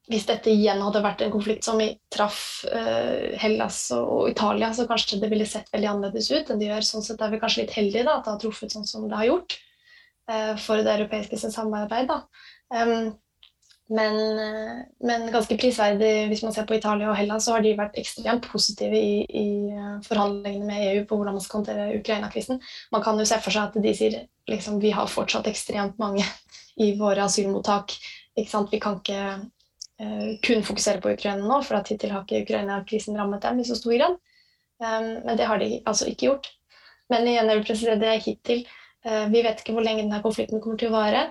hvis 0.09 0.25
dette 0.25 0.49
igjen 0.49 0.81
hadde 0.81 1.03
vært 1.05 1.21
en 1.21 1.33
konflikt 1.33 1.67
som 1.67 1.77
traff 2.09 2.65
uh, 2.73 3.29
Hellas 3.37 3.83
og, 3.93 4.31
Italia, 4.31 4.71
så 4.73 4.87
kanskje 4.89 5.19
det 5.21 5.29
ville 5.29 5.45
sett 5.45 5.69
veldig 5.73 5.89
annerledes 5.91 6.31
ut 6.33 6.49
enn 6.49 6.61
det 6.61 6.71
gjør. 6.71 6.85
Sånn 6.87 7.05
sett 7.05 7.21
er 7.21 7.29
vi 7.29 7.41
kanskje 7.41 7.65
litt 7.65 7.75
heldige 7.77 8.07
da, 8.07 8.17
at 8.17 8.25
det 8.25 8.33
har 8.33 8.39
truffet 8.41 8.73
sånn 8.73 8.87
som 8.89 9.05
det 9.05 9.19
har 9.19 9.27
gjort 9.29 9.57
uh, 10.31 10.55
for 10.57 10.81
det 10.81 10.95
europeiske 10.97 11.41
samarbeidet. 11.45 12.23
Um, 12.73 13.11
Men, 13.89 14.15
uh, 14.37 14.81
men, 15.01 15.23
ganske 15.33 15.55
prisverdig 15.57 16.27
hvis 16.29 16.43
man 16.45 16.53
ser 16.53 16.67
på 16.69 16.75
Italia 16.77 17.07
og 17.09 17.15
Hellas, 17.17 17.47
så 17.47 17.55
har 17.55 17.63
de 17.65 17.71
vært 17.73 17.95
ekstremt 17.97 18.45
positive 18.45 18.93
i, 18.93 19.23
i 19.25 19.47
forhandlingene 20.05 20.67
med 20.67 20.83
EU 20.91 21.07
på 21.09 21.17
hvordan 21.17 21.33
man 21.33 21.41
skal 21.41 21.63
håndtere 21.63 21.87
Ukraina-krisen. 21.97 22.61
Man 22.93 23.01
kan 23.01 23.17
jo 23.17 23.25
se 23.25 23.39
for 23.41 23.49
seg 23.55 23.71
at 23.71 23.81
de 23.81 23.93
sier 23.97 24.19
liksom, 24.49 24.77
vi 24.83 24.91
har 24.93 25.09
fortsatt 25.09 25.49
ekstremt 25.49 25.97
mange 25.97 26.21
i 26.85 26.91
våre 27.01 27.25
asylmottak. 27.25 27.97
Vi 28.37 28.45
kan 28.45 28.69
ikke 29.01 29.23
kun 30.45 30.61
fokusere 30.63 31.01
på 31.03 31.11
Ukraina 31.11 31.43
nå, 31.43 31.57
for 31.67 31.75
at 31.75 31.89
hittil 31.91 32.13
har 32.13 32.23
ikke 32.23 32.45
Ukraina-krisen 32.45 33.17
rammet 33.19 33.43
dem 33.43 33.59
i 33.59 33.65
så 33.67 33.75
stor 33.75 33.97
grad. 33.97 34.15
Um, 34.79 35.25
men 35.25 35.37
det 35.37 35.47
har 35.47 35.59
de 35.59 35.81
altså 35.85 36.07
ikke 36.07 36.25
gjort. 36.29 36.47
Men 37.11 37.27
igjen, 37.27 37.49
jeg 37.49 37.59
vil 37.59 37.65
presisere 37.67 37.99
det 37.99 38.15
hittil. 38.23 38.63
Uh, 39.05 39.27
vi 39.31 39.43
vet 39.43 39.59
ikke 39.59 39.75
hvor 39.75 39.83
lenge 39.83 40.05
denne 40.05 40.21
konflikten 40.23 40.61
kommer 40.63 40.79
til 40.79 40.91
å 40.91 40.95
vare. 40.95 41.25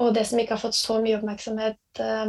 Og 0.00 0.14
det 0.14 0.24
som 0.28 0.40
ikke 0.40 0.56
har 0.56 0.62
fått 0.62 0.78
så 0.78 1.00
mye 1.02 1.16
oppmerksomhet, 1.18 1.80
eh, 1.98 2.28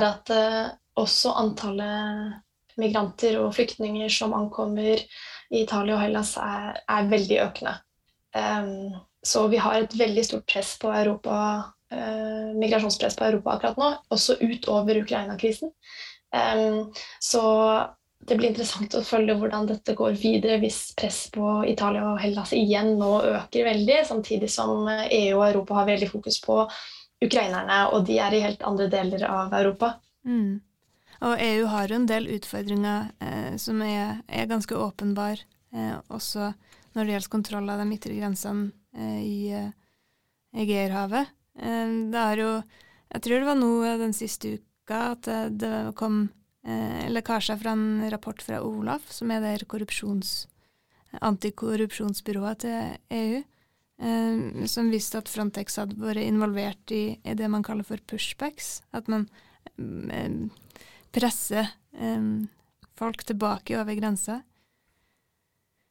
er 0.00 0.04
at 0.06 0.30
eh, 0.32 0.70
også 0.96 1.34
antallet 1.36 2.78
migranter 2.80 3.36
og 3.42 3.52
flyktninger 3.52 4.08
som 4.08 4.32
ankommer 4.32 4.96
i 4.96 5.60
Italia 5.60 5.98
og 5.98 6.00
Hellas, 6.00 6.30
er, 6.40 6.78
er 6.88 7.10
veldig 7.10 7.36
økende. 7.44 7.74
Så 9.20 9.42
vi 9.52 9.60
har 9.60 9.76
et 9.76 9.98
veldig 9.98 10.24
stort 10.24 10.46
press 10.48 10.70
på 10.80 10.88
Europa, 10.94 11.34
uh, 11.94 12.50
migrasjonspress 12.58 13.16
på 13.18 13.28
Europa 13.28 13.56
akkurat 13.56 13.80
nå, 13.80 13.90
også 14.14 14.38
utover 14.40 15.02
Ukraina-krisen. 15.02 15.72
Um, 16.30 16.92
så 17.18 17.42
det 18.28 18.36
blir 18.36 18.50
interessant 18.50 18.94
å 18.94 19.02
følge 19.06 19.34
hvordan 19.40 19.66
dette 19.70 19.96
går 19.96 20.14
videre 20.20 20.58
hvis 20.60 20.92
press 20.98 21.24
på 21.32 21.62
Italia 21.66 22.12
og 22.12 22.20
Hellas 22.20 22.52
igjen 22.54 22.92
nå 23.00 23.12
øker 23.32 23.66
veldig, 23.70 24.00
samtidig 24.06 24.50
som 24.52 24.84
EU 24.86 25.38
og 25.38 25.46
Europa 25.48 25.80
har 25.80 25.88
veldig 25.88 26.10
fokus 26.10 26.40
på 26.44 26.62
ukrainerne, 27.24 27.80
og 27.92 28.04
de 28.08 28.18
er 28.20 28.36
i 28.36 28.42
helt 28.44 28.62
andre 28.64 28.88
deler 28.92 29.24
av 29.28 29.54
Europa. 29.56 29.94
Mm. 30.28 30.60
Og 31.20 31.42
EU 31.44 31.66
har 31.68 31.90
jo 31.90 31.98
en 31.98 32.08
del 32.08 32.28
utfordringer 32.36 33.10
eh, 33.20 33.56
som 33.60 33.80
er, 33.84 34.20
er 34.28 34.48
ganske 34.48 34.76
åpenbare, 34.76 35.44
eh, 35.74 35.96
også 36.08 36.52
når 36.94 37.04
det 37.04 37.14
gjelder 37.14 37.32
kontroll 37.32 37.68
av 37.72 37.82
de 37.82 37.96
ytre 37.96 38.16
grensene 38.16 38.70
eh, 38.96 39.20
i 39.20 39.40
eh, 39.56 39.68
Egeerhavet. 40.56 41.28
Eh, 41.58 41.94
det 42.12 42.26
er 42.26 42.44
jo 42.44 42.50
Jeg 43.10 43.22
tror 43.22 43.40
det 43.40 43.46
var 43.48 43.58
nå 43.58 43.70
den 43.98 44.12
siste 44.14 44.54
uka 44.54 45.00
at 45.16 45.26
det, 45.26 45.58
det 45.58 45.94
kom 45.98 46.28
eh, 46.62 47.08
lekkasjer 47.10 47.58
fra 47.58 47.72
en 47.74 48.10
rapport 48.10 48.42
fra 48.42 48.60
Olaf, 48.62 49.08
som 49.10 49.30
er 49.34 49.42
det 49.42 49.66
korrupsjons, 49.70 50.46
antikorrupsjonsbyrået 51.18 52.62
til 52.62 53.16
EU, 53.18 53.40
eh, 53.98 54.66
som 54.70 54.92
viste 54.94 55.18
at 55.18 55.30
Frontex 55.30 55.80
hadde 55.80 55.98
vært 55.98 56.22
involvert 56.22 56.94
i, 56.94 57.18
i, 57.18 57.34
det 57.34 57.50
man 57.50 57.66
kaller 57.66 57.86
for 57.86 57.98
pushbacks. 58.06 58.80
At 58.94 59.10
man 59.10 59.26
eh, 59.74 60.46
presser 61.10 61.74
eh, 61.98 62.30
folk 62.94 63.26
tilbake 63.26 63.78
over 63.80 63.98
grensa. 63.98 64.42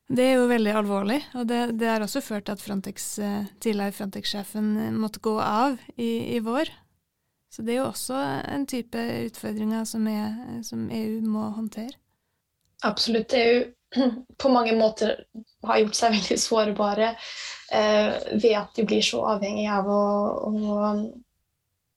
Det 0.10 0.26
er 0.26 0.40
jo 0.40 0.48
veldig 0.50 0.72
alvorlig, 0.74 1.20
og 1.38 1.46
det, 1.50 1.58
det 1.78 1.86
har 1.86 2.02
også 2.02 2.22
ført 2.26 2.48
til 2.48 2.56
at 2.58 2.62
Frontex, 2.64 3.10
eh, 3.22 3.44
tidligere 3.62 3.94
Frontex-sjefen 3.94 4.72
måtte 4.98 5.22
gå 5.22 5.36
av 5.38 5.78
i, 6.02 6.34
i 6.34 6.40
vår. 6.42 6.72
Så 7.54 7.62
det 7.66 7.76
er 7.76 7.82
jo 7.84 7.90
også 7.92 8.18
en 8.50 8.66
type 8.70 9.04
utfordringer 9.28 9.86
som, 9.86 10.08
er, 10.10 10.34
som 10.66 10.90
EU 10.94 11.22
må 11.30 11.52
håndtere. 11.54 11.94
Absolutt. 12.86 13.34
EU 13.38 13.64
på 14.42 14.50
mange 14.50 14.76
måter 14.78 15.16
har 15.66 15.82
gjort 15.84 16.02
seg 16.02 16.14
veldig 16.18 16.42
sårbare 16.42 17.14
eh, 17.14 18.14
ved 18.34 18.54
at 18.64 18.78
de 18.78 18.90
blir 18.90 19.06
så 19.06 19.22
avhengige 19.36 19.78
av 19.78 19.90
å, 19.94 20.04
å 20.50 20.92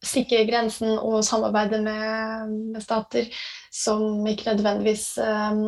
sikre 0.05 0.45
grensen 0.49 0.97
og 0.99 1.23
samarbeide 1.25 1.81
med, 1.85 2.57
med 2.75 2.85
stater 2.85 3.29
som 3.73 4.25
ikke 4.29 4.53
nødvendigvis 4.53 5.15
eh, 5.23 5.63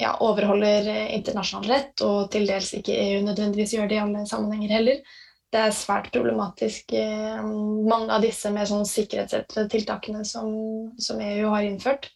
ja, 0.00 0.14
overholder 0.24 0.88
internasjonal 1.12 1.68
rett, 1.68 2.06
og 2.06 2.30
til 2.32 2.48
dels 2.48 2.72
ikke 2.78 2.96
EU 2.96 3.20
nødvendigvis 3.26 3.76
gjør 3.76 3.90
det 3.90 3.98
i 3.98 4.02
alle 4.06 4.24
sammenhenger 4.30 4.78
heller 4.78 5.04
det 5.52 5.60
er 5.60 5.74
svært 5.76 6.08
problematisk 6.14 6.94
eh, 6.96 7.40
mange 7.44 8.08
av 8.14 8.24
disse 8.24 8.50
med 8.52 8.68
sånn 8.70 8.86
sikkerhetsrettede 8.88 9.68
tiltakene 9.74 10.24
som, 10.24 10.48
som, 10.96 11.20
EU 11.20 11.50
har 11.52 11.66
innført. 11.66 12.08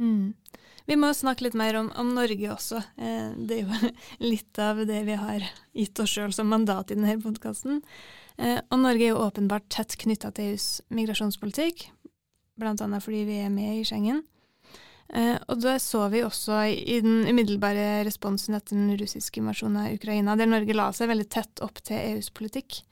Mm. 0.00 0.34
Vi 0.88 0.96
må 0.96 1.10
snakke 1.16 1.46
litt 1.46 1.56
mer 1.58 1.78
om, 1.80 1.88
om 2.00 2.12
Norge 2.16 2.52
også. 2.52 2.82
Eh, 3.00 3.32
det 3.48 3.60
er 3.60 3.64
jo 3.64 3.92
litt 4.32 4.60
av 4.60 4.84
det 4.88 5.00
vi 5.08 5.16
har 5.16 5.48
gitt 5.76 6.04
oss 6.04 6.12
sjøl 6.12 6.34
som 6.36 6.52
mandat 6.52 6.92
i 6.92 6.98
denne 6.98 7.16
podkasten. 7.24 7.80
Eh, 8.36 8.60
og 8.68 8.82
Norge 8.84 9.06
er 9.06 9.14
jo 9.14 9.24
åpenbart 9.24 9.70
tett 9.72 9.96
knytta 10.04 10.34
til 10.36 10.52
EUs 10.52 10.82
migrasjonspolitikk, 10.92 11.88
bl.a. 12.60 12.74
fordi 13.00 13.24
vi 13.30 13.40
er 13.46 13.54
med 13.54 13.80
i 13.80 13.86
Schengen. 13.88 14.26
Eh, 15.08 15.36
og 15.48 15.62
det 15.62 15.78
så 15.80 16.02
vi 16.12 16.20
også 16.24 16.66
i 16.68 16.98
den 17.04 17.22
umiddelbare 17.28 18.04
responsen 18.08 18.58
etter 18.58 18.76
den 18.76 18.92
russiske 19.00 19.40
invasjonen 19.40 19.86
av 19.86 19.94
Ukraina, 19.96 20.36
der 20.36 20.50
Norge 20.50 20.76
la 20.76 20.90
seg 20.92 21.08
veldig 21.08 21.28
tett 21.32 21.64
opp 21.64 21.80
til 21.80 21.96
EUs 21.96 22.28
politikk. 22.36 22.82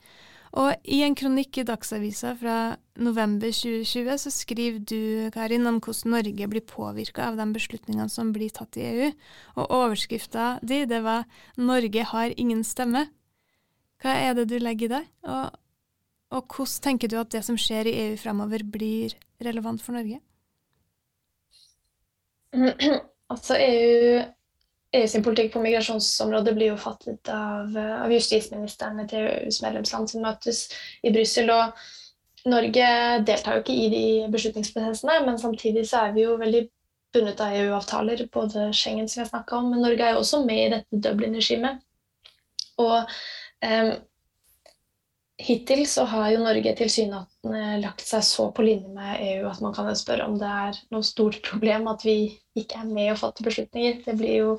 Og 0.57 0.87
i 0.89 1.01
en 1.05 1.15
kronikk 1.17 1.59
i 1.59 1.65
Dagsavisa 1.67 2.31
fra 2.39 2.55
november 3.03 3.51
2020 3.53 4.21
så 4.23 4.31
skriver 4.33 4.79
du, 4.79 5.29
Karin, 5.35 5.67
om 5.69 5.77
hvordan 5.83 6.15
Norge 6.15 6.47
blir 6.49 6.65
påvirka 6.65 7.27
av 7.27 7.37
de 7.37 7.45
beslutningene 7.53 8.09
som 8.09 8.31
blir 8.33 8.53
tatt 8.55 8.79
i 8.79 8.87
EU. 8.87 9.11
Og 9.59 9.75
overskrifta 9.83 10.57
di, 10.63 10.85
det 10.89 11.03
var 11.03 11.27
'Norge 11.57 12.03
har 12.03 12.33
ingen 12.37 12.63
stemme'. 12.63 13.07
Hva 14.01 14.13
er 14.13 14.33
det 14.33 14.49
du 14.49 14.57
legger 14.57 14.85
i 14.85 14.93
det? 14.95 15.05
Og, 15.23 15.51
og 16.31 16.47
hvordan 16.47 16.81
tenker 16.81 17.07
du 17.07 17.19
at 17.19 17.29
det 17.29 17.43
som 17.45 17.57
skjer 17.57 17.85
i 17.85 17.97
EU 18.07 18.17
fremover, 18.17 18.63
blir 18.63 19.13
relevant 19.41 19.81
for 19.81 19.93
Norge? 19.93 20.21
Altså 23.27 23.57
EU, 23.59 24.19
EU 24.95 25.07
sin 25.11 25.23
politikk 25.23 25.49
på 25.51 25.59
migrasjonsområdet 25.59 26.53
blir 26.55 26.69
jo 26.69 26.77
fattet 26.79 27.27
av, 27.27 27.73
av 27.75 28.13
justisministrene 28.13 29.03
til 29.11 29.25
EUs 29.27 29.57
medlemsland 29.65 30.07
som 30.07 30.23
møtes 30.23 30.61
i 31.03 31.11
Brussel. 31.11 31.51
Norge 32.47 32.87
deltar 33.27 33.57
jo 33.57 33.65
ikke 33.65 33.75
i 33.75 33.89
de 33.91 34.05
beslutningsprosessene, 34.31 35.19
men 35.25 35.41
samtidig 35.41 35.83
så 35.89 36.05
er 36.05 36.15
vi 36.15 36.23
jo 36.23 36.37
veldig 36.39 36.63
bundet 37.17 37.43
av 37.43 37.55
EU-avtaler, 37.55 38.23
både 38.31 38.69
Schengen 38.71 39.09
som 39.09 39.19
vi 39.19 39.25
har 39.25 39.31
snakka 39.33 39.59
om, 39.59 39.71
men 39.73 39.83
Norge 39.83 40.07
er 40.07 40.15
jo 40.15 40.23
også 40.23 40.43
med 40.45 40.61
i 40.63 40.71
dette 40.77 41.01
Dublin-regimet. 41.03 41.83
Og 42.79 42.97
um, 43.03 43.91
Hittil 45.37 45.83
så 45.87 46.03
har 46.09 46.31
jo 46.33 46.41
Norge 46.41 46.71
tilsynelatende 46.79 47.77
lagt 47.83 48.01
seg 48.07 48.23
så 48.25 48.47
på 48.51 48.63
linje 48.65 48.89
med 48.89 49.19
EU 49.21 49.45
at 49.51 49.61
man 49.61 49.75
kan 49.75 49.91
spørre 49.95 50.25
om 50.25 50.37
det 50.41 50.49
er 50.49 50.79
noe 50.93 51.05
stort 51.05 51.39
problem 51.49 51.89
at 51.91 52.05
vi 52.07 52.17
ikke 52.57 52.81
er 52.81 52.89
med 52.89 53.13
og 53.13 53.19
fatter 53.21 53.45
beslutninger. 53.45 54.01
Det 54.05 54.17
blir 54.17 54.37
jo 54.41 54.55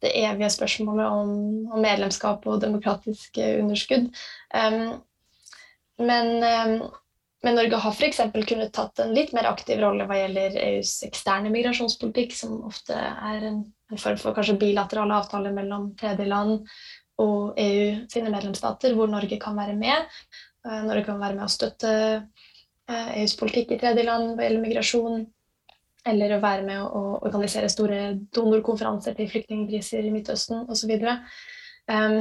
det 0.00 0.14
evige 0.16 0.52
spørsmålet 0.54 1.06
om, 1.12 1.32
om 1.74 1.82
medlemskap 1.82 2.46
og 2.48 2.62
demokratisk 2.62 3.40
underskudd. 3.42 4.06
Um, 4.54 4.94
men, 6.00 6.30
um, 6.40 6.86
men, 7.44 7.58
Norge 7.58 7.82
har 7.82 7.92
f.eks. 7.92 8.22
kunnet 8.48 8.72
tatt 8.72 9.02
en 9.02 9.12
litt 9.12 9.34
mer 9.36 9.50
aktiv 9.50 9.82
rolle 9.82 10.06
hva 10.08 10.22
gjelder 10.22 10.56
EUs 10.62 10.94
eksterne 11.04 11.52
migrasjonspolitikk, 11.52 12.32
som 12.38 12.62
ofte 12.70 12.96
er 12.96 13.50
en, 13.50 13.60
en 13.92 14.00
form 14.00 14.16
for 14.22 14.38
kanskje 14.38 14.56
bilaterale 14.62 15.20
avtaler 15.20 15.52
mellom 15.58 15.90
tredjeland 16.00 16.62
og 17.20 17.58
EU 17.60 18.06
sine 18.10 18.32
medlemsstater, 18.32 18.94
hvor 18.96 19.10
Norge 19.10 19.38
kan 19.40 19.58
være 19.58 19.76
med. 19.78 20.08
Eh, 20.66 20.80
Norge 20.86 21.04
kan 21.08 21.20
være 21.20 21.36
med 21.38 21.46
å 21.46 21.52
støtte 21.52 21.92
EUs 22.90 23.32
eh, 23.32 23.36
e 23.36 23.40
politikk 23.40 23.74
i 23.74 23.80
tredjeland 23.80 24.34
hva 24.34 24.46
gjelder 24.46 24.64
migrasjon. 24.64 25.22
Eller 26.08 26.32
å 26.32 26.40
være 26.40 26.64
med 26.64 26.80
å 26.80 27.02
organisere 27.28 27.68
store 27.68 28.14
donorkonferanser 28.32 29.18
til 29.18 29.28
flyktningkriser 29.28 30.06
i 30.08 30.12
Midtøsten 30.14 30.64
osv. 30.72 30.94
Um, 31.90 32.14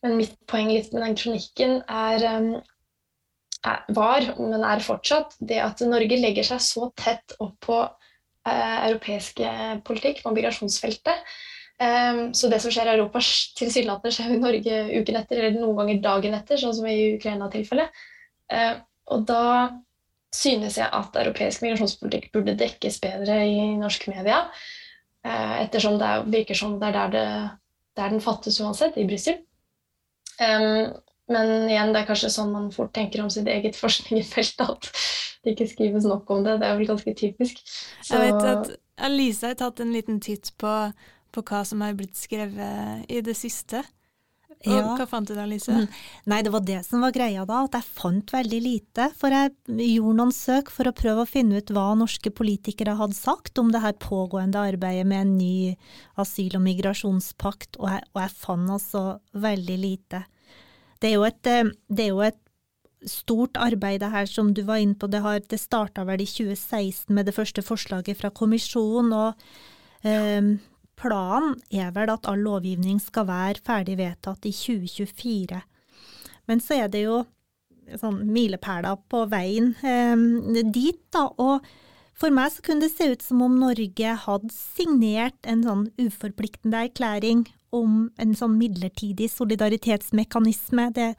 men 0.00 0.16
mitt 0.16 0.38
poeng 0.48 0.70
litt 0.72 0.88
med 0.94 1.04
den 1.04 1.18
kronikken 1.20 1.74
er, 1.84 2.24
er, 3.60 3.82
var, 3.92 4.30
men 4.40 4.64
er 4.64 4.84
fortsatt, 4.84 5.36
det 5.36 5.60
at 5.60 5.84
Norge 5.84 6.16
legger 6.16 6.48
seg 6.48 6.64
så 6.64 6.88
tett 6.96 7.36
opp 7.44 7.58
på 7.68 7.76
uh, 7.84 8.78
europeiske 8.88 9.52
politikk 9.84 10.24
på 10.24 10.32
migrasjonsfeltet 10.38 11.28
Um, 11.80 12.34
så 12.36 12.50
det 12.52 12.58
som 12.60 12.72
skjer 12.74 12.90
i 12.90 12.96
Europa, 12.98 13.22
tilsynelatende 13.56 14.12
skjer 14.12 14.34
i 14.34 14.40
Norge 14.40 14.80
uken 15.00 15.16
etter, 15.16 15.38
eller 15.40 15.62
noen 15.62 15.78
ganger 15.78 16.00
dagen 16.04 16.34
etter, 16.36 16.60
sånn 16.60 16.74
som 16.76 16.88
i 16.90 17.14
Ukraina-tilfellet. 17.14 18.02
Uh, 18.52 18.74
og 19.14 19.22
da 19.28 19.44
synes 20.34 20.76
jeg 20.76 20.92
at 20.92 21.16
europeisk 21.22 21.64
migrasjonspolitikk 21.64 22.28
burde 22.34 22.58
dekkes 22.58 23.00
bedre 23.02 23.38
i 23.48 23.62
norsk 23.80 24.04
media. 24.12 24.42
Uh, 25.24 25.56
ettersom 25.62 25.96
det 26.00 26.10
virker 26.34 26.58
som 26.58 26.74
det 26.82 26.90
er 26.90 26.98
der, 26.98 27.14
det, 27.14 27.70
der 27.96 28.12
den 28.12 28.20
fattes 28.24 28.60
uansett, 28.60 28.98
i 29.00 29.06
Brussel. 29.08 29.40
Um, 30.36 30.92
men 31.32 31.70
igjen, 31.70 31.94
det 31.94 32.02
er 32.02 32.10
kanskje 32.10 32.32
sånn 32.34 32.52
man 32.52 32.68
fort 32.74 32.92
tenker 32.96 33.22
om 33.24 33.30
sitt 33.32 33.48
eget 33.48 33.78
forskningsfelt, 33.82 34.60
at 34.66 34.90
det 35.40 35.54
ikke 35.54 35.70
skrives 35.70 36.04
nok 36.04 36.28
om 36.36 36.44
det. 36.44 36.58
Det 36.60 36.68
er 36.68 36.76
vel 36.76 36.92
ganske 36.92 37.16
typisk. 37.16 37.64
Så... 38.02 38.18
Jeg 38.18 38.34
vet 38.34 38.50
at 38.52 38.70
Alisa 39.00 39.54
har 39.54 39.56
tatt 39.62 39.80
en 39.80 39.96
liten 39.96 40.20
titt 40.20 40.52
på 40.60 40.74
på 41.32 41.42
hva 41.46 41.64
som 41.66 41.80
har 41.84 41.94
blitt 41.98 42.16
skrevet 42.18 43.06
i 43.10 43.20
det 43.24 43.36
siste. 43.38 43.82
Og 44.66 44.74
Ja. 44.76 44.94
hva 44.98 45.06
fant 45.08 45.24
du 45.26 45.32
da, 45.34 45.46
Lise? 45.48 45.72
Mm. 45.72 45.86
Nei, 46.28 46.42
det 46.42 46.50
var 46.52 46.60
det 46.60 46.82
som 46.84 47.00
var 47.00 47.12
greia 47.12 47.46
da, 47.48 47.62
at 47.64 47.72
jeg 47.78 47.82
fant 47.96 48.26
veldig 48.34 48.58
lite. 48.60 49.06
For 49.16 49.30
jeg 49.32 49.54
gjorde 49.70 50.16
noen 50.18 50.32
søk 50.36 50.68
for 50.70 50.84
å 50.84 50.92
prøve 50.92 51.22
å 51.24 51.28
finne 51.30 51.56
ut 51.62 51.70
hva 51.72 51.94
norske 51.96 52.28
politikere 52.30 52.92
hadde 52.98 53.16
sagt 53.16 53.56
om 53.58 53.70
det 53.72 53.80
her 53.80 53.94
pågående 53.96 54.60
arbeidet 54.60 55.06
med 55.06 55.22
en 55.22 55.38
ny 55.38 55.76
asyl- 56.18 56.56
og 56.56 56.62
migrasjonspakt, 56.66 57.78
og 57.80 57.88
jeg, 57.88 58.04
og 58.14 58.20
jeg 58.20 58.30
fant 58.36 58.68
altså 58.76 59.04
veldig 59.34 59.78
lite. 59.80 60.24
Det 61.00 61.08
er 61.08 61.14
jo 61.16 61.24
et, 61.24 61.46
eh, 61.46 61.64
det 61.88 62.04
er 62.04 62.08
jo 62.12 62.20
et 62.20 62.38
stort 63.08 63.54
arbeid 63.56 64.00
det 64.00 64.10
her 64.12 64.26
som 64.26 64.52
du 64.52 64.60
var 64.62 64.76
inne 64.76 64.94
på. 64.94 65.08
Det, 65.08 65.22
har- 65.22 65.40
det 65.40 65.58
starta 65.58 66.04
vel 66.04 66.20
i 66.20 66.26
2016 66.28 67.08
med 67.16 67.24
det 67.24 67.34
første 67.34 67.62
forslaget 67.64 68.14
fra 68.20 68.28
kommisjonen, 68.28 69.10
og 69.14 69.34
eh, 70.04 70.58
planen 71.00 71.56
er 71.72 71.92
vel 71.96 72.12
at 72.12 72.28
all 72.28 72.42
lovgivning 72.44 73.00
skal 73.02 73.28
være 73.30 73.64
ferdig 73.66 73.98
vedtatt 74.00 74.46
i 74.48 74.54
2024. 74.54 75.60
Men 76.50 76.62
så 76.62 76.82
er 76.82 76.90
det 76.92 77.04
jo 77.06 77.22
sånn 78.00 78.20
milepæler 78.30 78.98
på 79.10 79.24
veien 79.30 79.72
eh, 79.82 80.62
dit, 80.70 81.00
da. 81.14 81.26
Og 81.42 81.64
for 82.20 82.34
meg 82.34 82.52
så 82.54 82.64
kunne 82.64 82.84
det 82.84 82.92
se 82.94 83.10
ut 83.14 83.24
som 83.24 83.42
om 83.46 83.56
Norge 83.62 84.16
hadde 84.26 84.52
signert 84.54 85.38
en 85.48 85.64
sånn 85.66 85.86
uforpliktende 85.98 86.84
erklæring 86.86 87.46
om 87.74 88.10
en 88.20 88.34
sånn 88.36 88.58
midlertidig 88.60 89.30
solidaritetsmekanisme. 89.32 90.90
Det, 90.94 91.12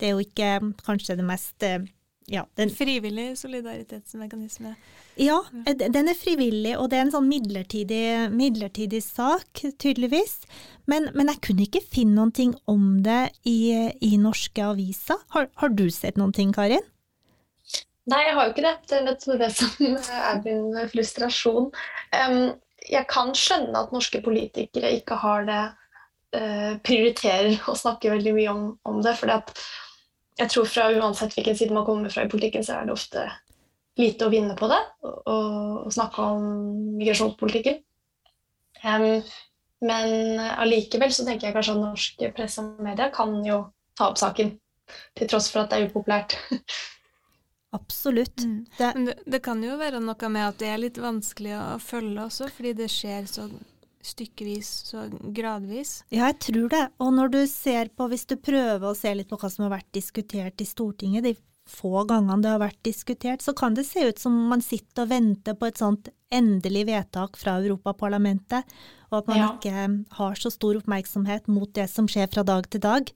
det 0.00 0.08
er 0.08 0.16
jo 0.16 0.24
ikke 0.24 0.52
kanskje 0.86 1.18
det 1.20 1.26
mest 1.28 1.66
eh, 1.66 1.82
ja, 2.30 2.44
den, 2.54 2.70
Frivillig 2.70 3.38
solidaritetsmekanisme. 3.38 4.76
ja, 5.18 5.40
eh, 5.66 5.74
den 5.74 6.08
er 6.08 6.14
frivillig, 6.14 6.76
og 6.78 6.90
det 6.92 7.00
er 7.00 7.08
en 7.08 7.12
sånn 7.16 7.26
midlertidig, 7.26 8.30
midlertidig 8.30 9.02
sak, 9.02 9.64
tydeligvis. 9.82 10.38
Men, 10.86 11.10
men 11.16 11.32
jeg 11.32 11.42
kunne 11.48 11.66
ikke 11.66 11.82
finne 11.82 12.14
noen 12.20 12.32
ting 12.34 12.54
om 12.70 13.02
det 13.02 13.32
i, 13.42 13.90
i 13.98 14.14
norske 14.22 14.62
aviser. 14.62 15.18
Har, 15.34 15.50
har 15.58 15.74
du 15.74 15.88
sett 15.90 16.20
noen 16.20 16.34
ting, 16.36 16.54
Karin? 16.54 16.86
Nei, 18.10 18.22
jeg 18.26 18.38
har 18.38 18.46
jo 18.46 18.54
ikke 18.54 18.66
det. 18.68 18.76
Det 18.86 18.96
er 18.96 19.06
nettopp 19.06 19.42
det 19.42 19.50
som 19.58 20.00
er 20.30 20.40
min 20.46 20.80
frustrasjon. 20.94 21.70
Jeg 22.90 23.06
kan 23.10 23.34
skjønne 23.36 23.84
at 23.84 23.92
norske 23.94 24.22
politikere 24.24 24.94
ikke 24.96 25.18
har 25.20 25.46
det 25.50 25.62
eh, 26.38 26.74
prioriterer 26.86 27.58
å 27.70 27.76
snakke 27.78 28.14
veldig 28.14 28.34
mye 28.38 28.54
om, 28.54 28.66
om 28.88 29.02
det. 29.04 29.18
For 29.20 29.30
jeg 30.40 30.52
tror 30.54 30.68
fra 30.68 30.88
uansett 30.96 31.36
hvilken 31.36 31.56
side 31.58 31.74
man 31.76 31.84
kommer 31.84 32.12
fra 32.12 32.24
i 32.24 32.30
politikken, 32.32 32.64
så 32.64 32.78
er 32.78 32.88
det 32.88 32.96
ofte 32.96 33.26
lite 34.00 34.26
å 34.26 34.32
vinne 34.32 34.56
på 34.56 34.68
det. 34.70 34.80
Å 35.04 35.90
snakke 35.92 36.24
om 36.34 36.46
migrasjonspolitikken. 36.96 37.82
Um, 38.80 39.20
men 39.84 40.40
allikevel 40.40 41.12
så 41.12 41.26
tenker 41.26 41.48
jeg 41.48 41.56
kanskje 41.56 41.74
at 41.76 41.82
norsk 41.82 42.24
presse 42.36 42.64
og 42.64 42.80
media 42.84 43.10
kan 43.12 43.36
jo 43.44 43.62
ta 43.98 44.08
opp 44.12 44.20
saken. 44.20 44.54
Til 45.16 45.28
tross 45.30 45.50
for 45.52 45.62
at 45.62 45.70
det 45.72 45.78
er 45.78 45.90
upopulært. 45.90 46.38
Absolutt. 47.76 48.42
Mm. 48.42 48.64
Det, 48.78 48.88
det, 49.06 49.14
det 49.30 49.42
kan 49.44 49.60
jo 49.62 49.76
være 49.78 50.00
noe 50.02 50.32
med 50.32 50.48
at 50.48 50.58
det 50.62 50.72
er 50.72 50.80
litt 50.82 50.98
vanskelig 50.98 51.54
å 51.54 51.66
følge 51.82 52.24
også, 52.24 52.48
fordi 52.56 52.72
det 52.80 52.88
skjer 52.90 53.28
så 53.30 53.46
stykkevis, 54.02 54.68
så 54.90 55.04
gradvis. 55.36 56.04
ja, 56.10 56.30
jeg 56.30 56.38
tror 56.46 56.68
det. 56.72 56.82
Og 57.00 57.12
når 57.14 57.32
du 57.34 57.40
ser 57.50 57.90
på, 57.96 58.08
hvis 58.08 58.26
du 58.26 58.36
prøver 58.40 58.86
å 58.90 58.96
se 58.96 59.12
litt 59.14 59.28
på 59.28 59.36
hva 59.40 59.50
som 59.52 59.66
har 59.66 59.74
vært 59.78 59.90
diskutert 59.92 60.60
i 60.60 60.68
Stortinget, 60.68 61.24
de 61.24 61.34
få 61.70 62.02
gangene 62.08 62.42
det 62.42 62.50
har 62.50 62.62
vært 62.62 62.80
diskutert, 62.82 63.42
så 63.44 63.52
kan 63.54 63.74
det 63.76 63.84
se 63.86 64.02
ut 64.08 64.18
som 64.18 64.34
man 64.50 64.62
sitter 64.64 65.04
og 65.04 65.12
venter 65.12 65.54
på 65.54 65.68
et 65.68 65.78
sånt 65.78 66.08
endelig 66.34 66.86
vedtak 66.88 67.36
fra 67.38 67.58
Europaparlamentet, 67.60 68.64
og 69.10 69.18
at 69.20 69.28
man 69.30 69.38
Ja. 69.38 69.48
ikke 69.54 70.06
har 70.16 70.34
så 70.34 70.50
stor 70.50 70.80
oppmerksomhet 70.80 71.46
mot 71.48 71.70
det 71.74 71.88
som 71.90 72.06
skjer 72.08 72.26
fra 72.32 72.42
dag 72.46 72.66
til 72.70 72.80
dag. 72.80 73.12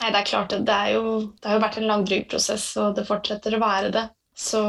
Nei, 0.00 0.10
det 0.14 0.18
er 0.20 0.28
klart, 0.30 0.50
det, 0.50 0.64
det, 0.66 0.74
er 0.74 0.92
jo, 0.94 1.04
det 1.42 1.50
har 1.50 1.58
jo 1.58 1.62
vært 1.64 1.78
en 1.80 1.88
langdryg 1.90 2.28
prosess, 2.30 2.76
og 2.78 2.94
det 2.94 3.06
fortsetter 3.06 3.56
å 3.56 3.62
være 3.62 3.90
det. 3.94 4.04
Så 4.38 4.60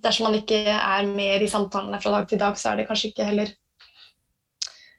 dersom 0.00 0.30
man 0.30 0.38
ikke 0.38 0.62
er 0.72 1.08
mer 1.08 1.42
i 1.44 1.48
samtalene 1.52 2.00
fra 2.00 2.10
dag 2.14 2.28
til 2.30 2.40
dag, 2.40 2.56
så 2.56 2.70
er 2.70 2.76
det 2.80 2.86
kanskje 2.88 3.10
ikke 3.12 3.26
heller 3.28 3.50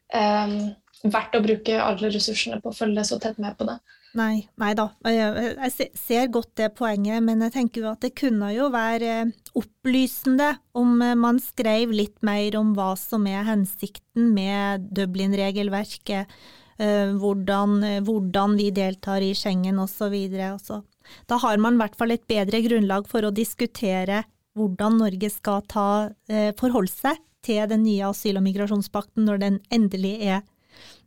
verdt 0.10 1.38
å 1.38 1.44
bruke 1.44 1.80
alle 1.80 2.12
ressursene 2.12 2.60
på 2.64 2.72
å 2.72 2.76
følge 2.76 3.06
så 3.08 3.20
tett 3.22 3.40
med 3.42 3.58
på 3.60 3.68
det. 3.70 3.78
Nei, 4.18 4.48
nei 4.58 4.72
da. 4.78 4.88
Jeg, 5.06 5.90
ser 5.98 6.30
godt 6.34 6.56
det 6.58 6.72
poenget, 6.80 7.22
men 7.26 7.44
jeg 7.46 7.54
tenker 7.54 7.84
jo 7.84 7.92
at 7.92 8.02
det 8.02 8.16
kunne 8.18 8.50
jo 8.56 8.70
være 8.74 9.12
eh, 9.22 9.34
opplysende 9.60 10.56
om 10.78 10.96
eh, 11.06 11.18
man 11.20 11.38
skrev 11.44 11.94
litt 11.94 12.18
mer 12.26 12.58
om 12.58 12.74
hva 12.78 12.96
som 12.98 13.28
er 13.30 13.46
hensikten 13.46 14.32
med 14.34 14.90
Dublin-regelverket, 14.98 16.34
eh, 16.82 17.14
hvordan, 17.22 17.78
hvordan 18.08 18.58
vi 18.58 18.72
deltar 18.74 19.22
i 19.26 19.36
Schengen 19.38 19.78
osv. 19.84 20.18
Altså, 20.50 20.82
da 21.30 21.38
har 21.46 21.62
man 21.62 21.78
i 21.78 21.84
hvert 21.84 21.98
fall 22.00 22.18
et 22.18 22.26
bedre 22.30 22.64
grunnlag 22.66 23.06
for 23.12 23.28
å 23.28 23.34
diskutere 23.36 24.24
hvordan 24.58 24.98
Norge 25.00 25.30
skal 25.32 25.64
ta, 25.70 26.12
eh, 26.30 26.52
forholde 26.58 26.92
seg 26.92 27.20
til 27.46 27.68
den 27.70 27.84
nye 27.84 28.10
asyl- 28.10 28.38
og 28.38 28.44
migrasjonspakten 28.44 29.26
når 29.26 29.40
den 29.40 29.60
endelig 29.72 30.16
er 30.22 30.42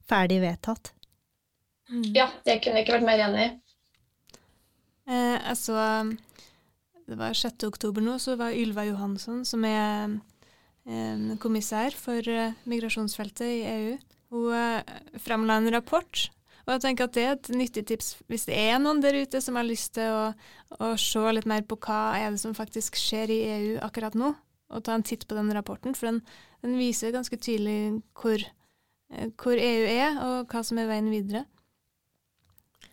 ferdig 0.09 0.41
vedtatt. 0.43 0.93
Ja, 2.15 2.31
det 2.47 2.63
kunne 2.63 2.81
jeg 2.81 2.87
ikke 2.87 2.99
vært 2.99 3.09
mer 3.09 3.25
enig 3.27 3.47
i. 3.47 3.51
Eh, 5.13 5.39
altså, 5.51 6.17
Det 7.07 7.19
var 7.19 7.35
6. 7.35 7.67
oktober 7.67 8.01
nå, 8.01 8.15
så 8.23 8.37
var 8.39 8.55
Ylva 8.55 8.87
Johansson, 8.87 9.45
som 9.45 9.65
er 9.65 10.21
eh, 10.87 11.37
kommissær 11.43 11.93
for 11.93 12.23
eh, 12.31 12.55
migrasjonsfeltet 12.65 13.43
i 13.43 13.65
EU, 13.69 13.99
hun 14.33 14.55
eh, 14.55 14.95
fremla 15.21 15.59
en 15.59 15.71
rapport. 15.75 16.31
Og 16.63 16.75
jeg 16.75 16.83
tenker 16.85 17.09
at 17.09 17.17
det 17.17 17.25
er 17.25 17.33
et 17.35 17.51
nyttig 17.59 17.85
tips 17.91 18.13
hvis 18.31 18.47
det 18.47 18.57
er 18.59 18.79
noen 18.83 19.03
der 19.03 19.17
ute 19.25 19.41
som 19.43 19.59
har 19.59 19.67
lyst 19.67 19.97
til 19.99 20.13
å, 20.15 20.25
å 20.79 20.93
se 21.01 21.23
litt 21.35 21.49
mer 21.51 21.65
på 21.67 21.79
hva 21.83 22.15
er 22.21 22.31
det 22.31 22.43
som 22.43 22.55
faktisk 22.55 22.99
skjer 23.01 23.33
i 23.35 23.41
EU 23.57 23.73
akkurat 23.83 24.15
nå, 24.19 24.33
og 24.73 24.85
ta 24.87 24.95
en 24.97 25.07
titt 25.07 25.27
på 25.29 25.37
den 25.39 25.51
rapporten, 25.55 25.97
for 25.99 26.11
den, 26.11 26.21
den 26.63 26.79
viser 26.79 27.15
ganske 27.15 27.37
tydelig 27.37 28.03
hvor, 28.19 28.45
eh, 29.13 29.33
hvor 29.43 29.59
EU 29.59 29.89
er, 29.91 30.21
og 30.23 30.53
hva 30.53 30.63
som 30.67 30.79
er 30.81 30.89
veien 30.91 31.11
videre. 31.13 31.45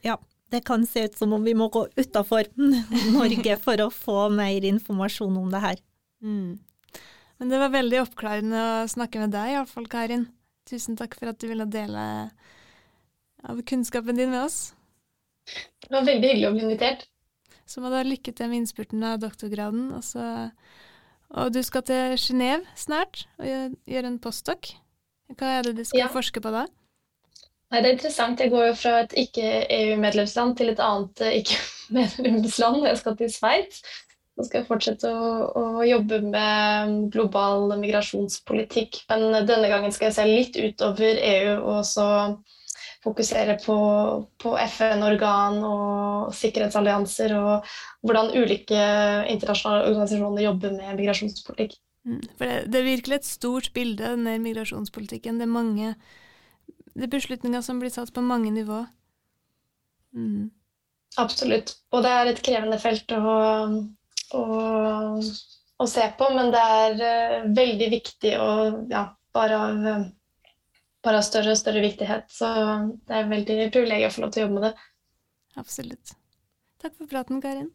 Ja, 0.06 0.18
det 0.50 0.64
kan 0.66 0.86
se 0.90 1.06
ut 1.06 1.18
som 1.20 1.36
om 1.38 1.46
vi 1.46 1.54
må 1.58 1.70
gå 1.72 1.86
utafor 2.00 2.50
Norge 3.18 3.60
for 3.62 3.86
å 3.86 3.92
få 3.94 4.18
mer 4.34 4.66
informasjon 4.66 5.38
om 5.38 5.54
det 5.54 5.64
her. 5.64 5.86
Mm. 6.26 6.58
Men 7.40 7.54
det 7.54 7.60
var 7.62 7.72
veldig 7.72 8.02
oppklarende 8.02 8.64
å 8.84 8.88
snakke 8.92 9.22
med 9.22 9.32
deg, 9.32 9.54
iallfall, 9.54 9.88
Karin. 9.92 10.28
Tusen 10.68 10.98
takk 11.00 11.16
for 11.16 11.32
at 11.32 11.40
du 11.40 11.48
ville 11.48 11.70
dele 11.72 12.02
av 13.48 13.62
kunnskapen 13.68 14.18
din 14.20 14.32
med 14.34 14.44
oss. 14.46 14.74
Det 15.86 15.94
var 15.94 16.06
veldig 16.08 16.28
hyggelig 16.30 16.50
å 16.50 16.56
bli 16.56 16.66
invitert. 16.68 17.06
Så 17.70 17.82
må 17.82 17.90
du 17.92 17.96
ha 18.00 18.04
lykke 18.06 18.34
til 18.34 18.50
med 18.50 18.64
innspurten 18.64 19.04
av 19.06 19.20
doktorgraden. 19.22 19.92
Og, 19.98 20.04
så, 20.06 20.24
og 21.38 21.52
du 21.54 21.62
skal 21.66 21.86
til 21.86 22.16
Genéve 22.18 22.66
snart 22.78 23.24
og 23.38 23.78
gjøre 23.90 24.10
en 24.10 24.20
postdoc. 24.22 24.74
Hva 25.38 25.60
er 25.60 25.68
det 25.70 25.76
du 25.78 25.84
skal 25.86 26.06
Ja. 26.06 26.12
forske 26.14 26.42
på 26.42 26.52
da? 26.54 26.66
Nei, 27.70 27.82
det 27.84 27.90
er 27.92 27.96
interessant. 28.00 28.40
Jeg 28.42 28.50
går 28.50 28.72
jo 28.72 28.76
fra 28.82 28.94
et 29.04 29.14
ikke-EU-medlemsland 29.14 30.56
til 30.58 30.72
et 30.72 30.80
annet 30.82 31.22
eh, 31.22 31.36
ikke-medlemsland. 31.44 32.86
Jeg 32.90 32.98
skal 32.98 33.18
til 33.20 33.30
Sveits. 33.34 33.84
Så 34.40 34.46
skal 34.48 34.62
jeg 34.62 34.70
fortsette 34.70 35.10
å, 35.12 35.30
å 35.60 35.84
jobbe 35.86 36.22
med 36.24 37.10
global 37.14 37.74
migrasjonspolitikk. 37.82 39.02
Men 39.12 39.46
denne 39.46 39.70
gangen 39.70 39.92
skal 39.94 40.10
jeg 40.10 40.16
se 40.18 40.26
litt 40.30 40.58
utover 40.58 41.20
EU 41.22 41.58
og 41.76 41.82
så 41.86 42.06
fokusere 43.04 43.58
på, 43.64 43.76
på 44.44 44.56
FN-organ 44.66 45.60
og 45.64 46.34
sikkerhetsallianser 46.36 47.36
og 47.38 47.68
hvordan 48.04 48.34
ulike 48.36 48.80
internasjonale 49.32 49.88
organisasjoner 49.88 50.44
jobber 50.44 50.76
med 50.76 50.98
migrasjonspolitikk. 51.00 51.78
Mm. 52.08 52.22
For 52.40 52.48
det, 52.48 52.58
det 52.72 52.80
er 52.80 52.90
virkelig 52.90 53.20
et 53.20 53.30
stort 53.30 53.72
bilde, 53.76 54.04
denne 54.04 54.36
migrasjonspolitikken. 54.44 55.40
Det 55.40 55.48
er 55.48 55.54
mange 55.54 55.94
det 57.00 57.06
er 57.08 57.14
beslutninger 57.14 57.62
som 57.64 57.80
blir 57.80 57.94
tatt 57.94 58.12
på 58.12 58.24
mange 58.26 58.52
nivå. 58.52 58.82
Mm. 60.16 60.50
Absolutt. 61.22 61.78
Og 61.94 62.04
det 62.04 62.12
er 62.12 62.32
et 62.32 62.42
krevende 62.44 62.80
felt 62.82 63.12
å, 63.16 63.36
å, 64.36 64.44
å 65.80 65.88
se 65.90 66.08
på, 66.20 66.30
men 66.36 66.52
det 66.54 66.64
er 66.80 67.04
eh, 67.10 67.48
veldig 67.56 67.90
viktig 67.94 68.34
å 68.42 68.50
ja, 68.92 69.06
bare 69.36 69.62
av, 69.64 69.88
eh, 69.94 70.04
bare 71.06 71.22
av 71.22 71.28
større 71.28 71.56
og 71.56 71.60
større 71.60 71.84
viktighet. 71.84 72.30
Så 72.32 72.50
det 73.08 73.20
er 73.20 73.30
veldig 73.32 73.60
privilegium 73.74 74.12
å 74.12 74.16
få 74.16 74.26
lov 74.26 74.34
til 74.36 74.44
å 74.44 74.48
jobbe 74.48 74.60
med 74.60 74.68
det. 74.70 74.74
Absolutt. 75.60 76.16
Takk 76.80 76.96
for 76.96 77.12
praten, 77.12 77.42
Karin. 77.44 77.72